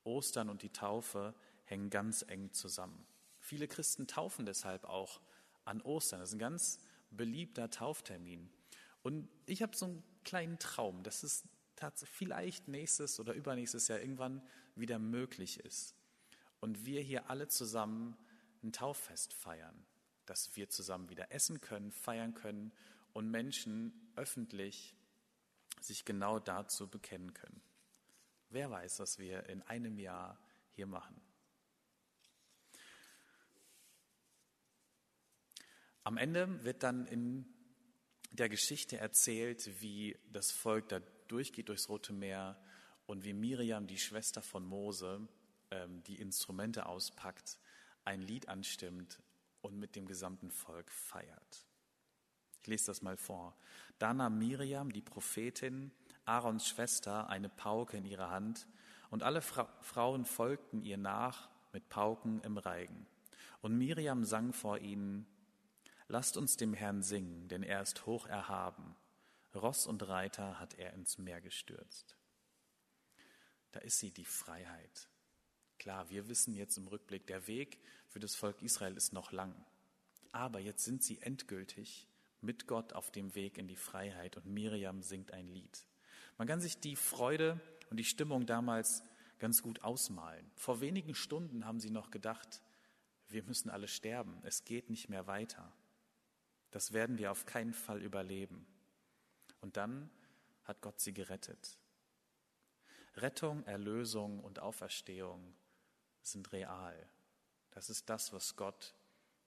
Ostern 0.03 0.49
und 0.49 0.61
die 0.61 0.71
Taufe 0.71 1.33
hängen 1.65 1.89
ganz 1.89 2.23
eng 2.27 2.51
zusammen. 2.53 3.05
Viele 3.39 3.67
Christen 3.67 4.07
taufen 4.07 4.45
deshalb 4.45 4.85
auch 4.85 5.21
an 5.65 5.81
Ostern. 5.81 6.19
Das 6.19 6.29
ist 6.29 6.35
ein 6.35 6.39
ganz 6.39 6.79
beliebter 7.11 7.69
Tauftermin. 7.69 8.49
Und 9.01 9.29
ich 9.45 9.61
habe 9.61 9.75
so 9.75 9.85
einen 9.85 10.03
kleinen 10.23 10.59
Traum, 10.59 11.03
dass 11.03 11.23
es 11.23 11.43
vielleicht 12.07 12.67
nächstes 12.67 13.19
oder 13.19 13.33
übernächstes 13.33 13.87
Jahr 13.87 13.99
irgendwann 13.99 14.41
wieder 14.75 14.99
möglich 14.99 15.59
ist. 15.59 15.95
Und 16.59 16.85
wir 16.85 17.01
hier 17.01 17.29
alle 17.29 17.47
zusammen 17.47 18.17
ein 18.63 18.73
Tauffest 18.73 19.33
feiern 19.33 19.85
dass 20.29 20.55
wir 20.55 20.69
zusammen 20.69 21.09
wieder 21.09 21.31
essen 21.31 21.59
können, 21.59 21.91
feiern 21.91 22.35
können 22.35 22.71
und 23.13 23.31
Menschen 23.31 24.11
öffentlich 24.15 24.95
sich 25.81 26.05
genau 26.05 26.37
dazu 26.37 26.87
bekennen 26.87 27.33
können. 27.33 27.61
Wer 28.49 28.69
weiß, 28.69 28.99
was 28.99 29.17
wir 29.17 29.47
in 29.49 29.63
einem 29.63 29.97
Jahr 29.97 30.39
hier 30.71 30.85
machen. 30.85 31.19
Am 36.03 36.17
Ende 36.17 36.63
wird 36.63 36.83
dann 36.83 37.07
in 37.07 37.45
der 38.31 38.49
Geschichte 38.49 38.97
erzählt, 38.97 39.81
wie 39.81 40.17
das 40.31 40.51
Volk 40.51 40.89
da 40.89 41.01
durchgeht 41.31 41.69
durchs 41.69 41.89
Rote 41.89 42.13
Meer 42.13 42.59
und 43.05 43.23
wie 43.23 43.33
Miriam, 43.33 43.87
die 43.87 43.97
Schwester 43.97 44.41
von 44.41 44.65
Mose, 44.65 45.27
ähm, 45.71 46.03
die 46.03 46.19
Instrumente 46.19 46.85
auspackt, 46.85 47.57
ein 48.05 48.21
Lied 48.21 48.47
anstimmt 48.47 49.21
und 49.61 49.77
mit 49.77 49.95
dem 49.95 50.05
gesamten 50.05 50.51
Volk 50.51 50.91
feiert. 50.91 51.65
Ich 52.61 52.67
lese 52.67 52.87
das 52.87 53.01
mal 53.01 53.17
vor. 53.17 53.55
Da 53.97 54.13
nahm 54.13 54.37
Miriam, 54.37 54.91
die 54.91 55.01
Prophetin, 55.01 55.91
Aarons 56.25 56.67
Schwester, 56.67 57.29
eine 57.29 57.49
Pauke 57.49 57.97
in 57.97 58.05
ihre 58.05 58.29
Hand, 58.29 58.67
und 59.09 59.23
alle 59.23 59.41
Fra 59.41 59.67
Frauen 59.81 60.23
folgten 60.23 60.83
ihr 60.83 60.97
nach 60.97 61.49
mit 61.73 61.89
Pauken 61.89 62.41
im 62.41 62.57
Reigen. 62.57 63.07
Und 63.61 63.77
Miriam 63.77 64.23
sang 64.23 64.53
vor 64.53 64.79
ihnen, 64.79 65.25
Lasst 66.11 66.37
uns 66.37 66.57
dem 66.57 66.73
Herrn 66.73 67.03
singen, 67.03 67.47
denn 67.49 67.61
er 67.61 67.83
ist 67.83 68.07
hoch 68.07 68.25
erhaben. 68.25 68.95
Ross 69.61 69.87
und 69.87 70.07
Reiter 70.07 70.59
hat 70.59 70.73
er 70.75 70.93
ins 70.93 71.17
Meer 71.17 71.41
gestürzt. 71.41 72.17
Da 73.71 73.79
ist 73.79 73.99
sie, 73.99 74.11
die 74.11 74.25
Freiheit. 74.25 75.09
Klar, 75.77 76.09
wir 76.09 76.27
wissen 76.27 76.53
jetzt 76.53 76.77
im 76.77 76.87
Rückblick, 76.87 77.27
der 77.27 77.47
Weg 77.47 77.79
für 78.07 78.19
das 78.19 78.35
Volk 78.35 78.61
Israel 78.61 78.97
ist 78.97 79.13
noch 79.13 79.31
lang. 79.31 79.53
Aber 80.31 80.59
jetzt 80.59 80.83
sind 80.83 81.03
sie 81.03 81.21
endgültig 81.21 82.07
mit 82.41 82.67
Gott 82.67 82.93
auf 82.93 83.11
dem 83.11 83.35
Weg 83.35 83.57
in 83.57 83.67
die 83.67 83.75
Freiheit 83.75 84.37
und 84.37 84.45
Miriam 84.45 85.01
singt 85.01 85.31
ein 85.31 85.47
Lied. 85.47 85.85
Man 86.37 86.47
kann 86.47 86.61
sich 86.61 86.79
die 86.79 86.95
Freude 86.95 87.59
und 87.89 87.97
die 87.97 88.05
Stimmung 88.05 88.45
damals 88.45 89.03
ganz 89.39 89.61
gut 89.61 89.83
ausmalen. 89.83 90.49
Vor 90.55 90.81
wenigen 90.81 91.15
Stunden 91.15 91.65
haben 91.65 91.79
sie 91.79 91.89
noch 91.89 92.11
gedacht, 92.11 92.61
wir 93.29 93.43
müssen 93.43 93.69
alle 93.69 93.87
sterben, 93.87 94.39
es 94.43 94.65
geht 94.65 94.89
nicht 94.89 95.09
mehr 95.09 95.27
weiter. 95.27 95.71
Das 96.71 96.93
werden 96.93 97.17
wir 97.17 97.31
auf 97.31 97.45
keinen 97.45 97.73
Fall 97.73 98.01
überleben. 98.01 98.65
Und 99.61 99.77
dann 99.77 100.09
hat 100.63 100.81
Gott 100.81 100.99
sie 100.99 101.13
gerettet. 101.13 101.77
Rettung, 103.15 103.63
Erlösung 103.65 104.39
und 104.39 104.59
Auferstehung 104.59 105.55
sind 106.21 106.51
real. 106.51 107.09
Das 107.71 107.89
ist 107.89 108.09
das, 108.09 108.33
was 108.33 108.55
Gott 108.55 108.93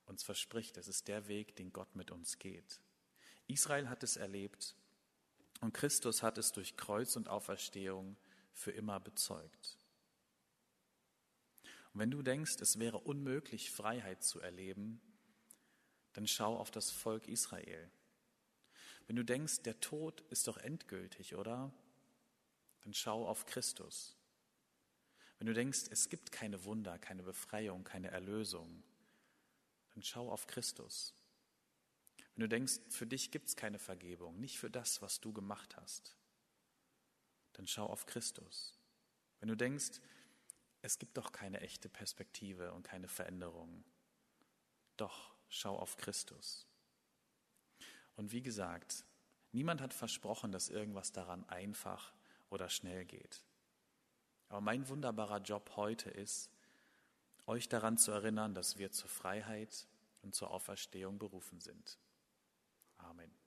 uns 0.05 0.23
verspricht. 0.23 0.77
Das 0.77 0.87
ist 0.87 1.07
der 1.07 1.27
Weg, 1.27 1.55
den 1.55 1.71
Gott 1.71 1.95
mit 1.95 2.11
uns 2.11 2.39
geht. 2.39 2.81
Israel 3.47 3.89
hat 3.89 4.03
es 4.03 4.17
erlebt 4.17 4.75
und 5.61 5.73
Christus 5.73 6.23
hat 6.23 6.37
es 6.37 6.51
durch 6.51 6.77
Kreuz 6.77 7.15
und 7.15 7.27
Auferstehung 7.27 8.17
für 8.53 8.71
immer 8.71 8.99
bezeugt. 8.99 9.77
Und 11.93 11.99
wenn 11.99 12.11
du 12.11 12.21
denkst, 12.21 12.55
es 12.59 12.79
wäre 12.79 12.99
unmöglich, 12.99 13.71
Freiheit 13.71 14.23
zu 14.23 14.39
erleben, 14.39 15.01
dann 16.13 16.27
schau 16.27 16.57
auf 16.57 16.71
das 16.71 16.91
Volk 16.91 17.27
Israel. 17.27 17.91
Wenn 19.07 19.15
du 19.15 19.23
denkst, 19.23 19.61
der 19.63 19.79
Tod 19.79 20.21
ist 20.29 20.47
doch 20.47 20.57
endgültig, 20.57 21.35
oder? 21.35 21.71
Dann 22.81 22.93
schau 22.93 23.27
auf 23.27 23.45
Christus. 23.45 24.15
Wenn 25.37 25.47
du 25.47 25.53
denkst, 25.53 25.85
es 25.91 26.09
gibt 26.09 26.31
keine 26.31 26.63
Wunder, 26.63 26.97
keine 26.99 27.23
Befreiung, 27.23 27.83
keine 27.83 28.11
Erlösung, 28.11 28.83
dann 29.93 30.03
schau 30.03 30.31
auf 30.31 30.47
Christus. 30.47 31.13
Wenn 32.35 32.41
du 32.41 32.49
denkst, 32.49 32.79
für 32.89 33.05
dich 33.05 33.29
gibt 33.31 33.49
es 33.49 33.55
keine 33.55 33.77
Vergebung, 33.77 34.39
nicht 34.39 34.57
für 34.57 34.71
das, 34.71 35.01
was 35.01 35.19
du 35.19 35.33
gemacht 35.33 35.75
hast, 35.75 36.15
dann 37.53 37.67
schau 37.67 37.85
auf 37.85 38.05
Christus. 38.05 38.79
Wenn 39.39 39.49
du 39.49 39.57
denkst, 39.57 39.99
es 40.81 40.97
gibt 40.97 41.17
doch 41.17 41.31
keine 41.31 41.61
echte 41.61 41.89
Perspektive 41.89 42.73
und 42.73 42.83
keine 42.83 43.07
Veränderung, 43.07 43.83
doch 44.97 45.35
schau 45.49 45.77
auf 45.77 45.97
Christus. 45.97 46.67
Und 48.15 48.31
wie 48.31 48.41
gesagt, 48.41 49.05
niemand 49.51 49.81
hat 49.81 49.93
versprochen, 49.93 50.51
dass 50.51 50.69
irgendwas 50.69 51.11
daran 51.11 51.47
einfach 51.49 52.13
oder 52.49 52.69
schnell 52.69 53.05
geht. 53.05 53.43
Aber 54.49 54.61
mein 54.61 54.87
wunderbarer 54.87 55.41
Job 55.41 55.71
heute 55.75 56.09
ist, 56.09 56.49
euch 57.47 57.67
daran 57.69 57.97
zu 57.97 58.11
erinnern, 58.11 58.53
dass 58.53 58.77
wir 58.77 58.91
zur 58.91 59.09
Freiheit 59.09 59.87
und 60.21 60.35
zur 60.35 60.51
Auferstehung 60.51 61.17
berufen 61.17 61.59
sind. 61.59 61.97
Amen. 62.97 63.42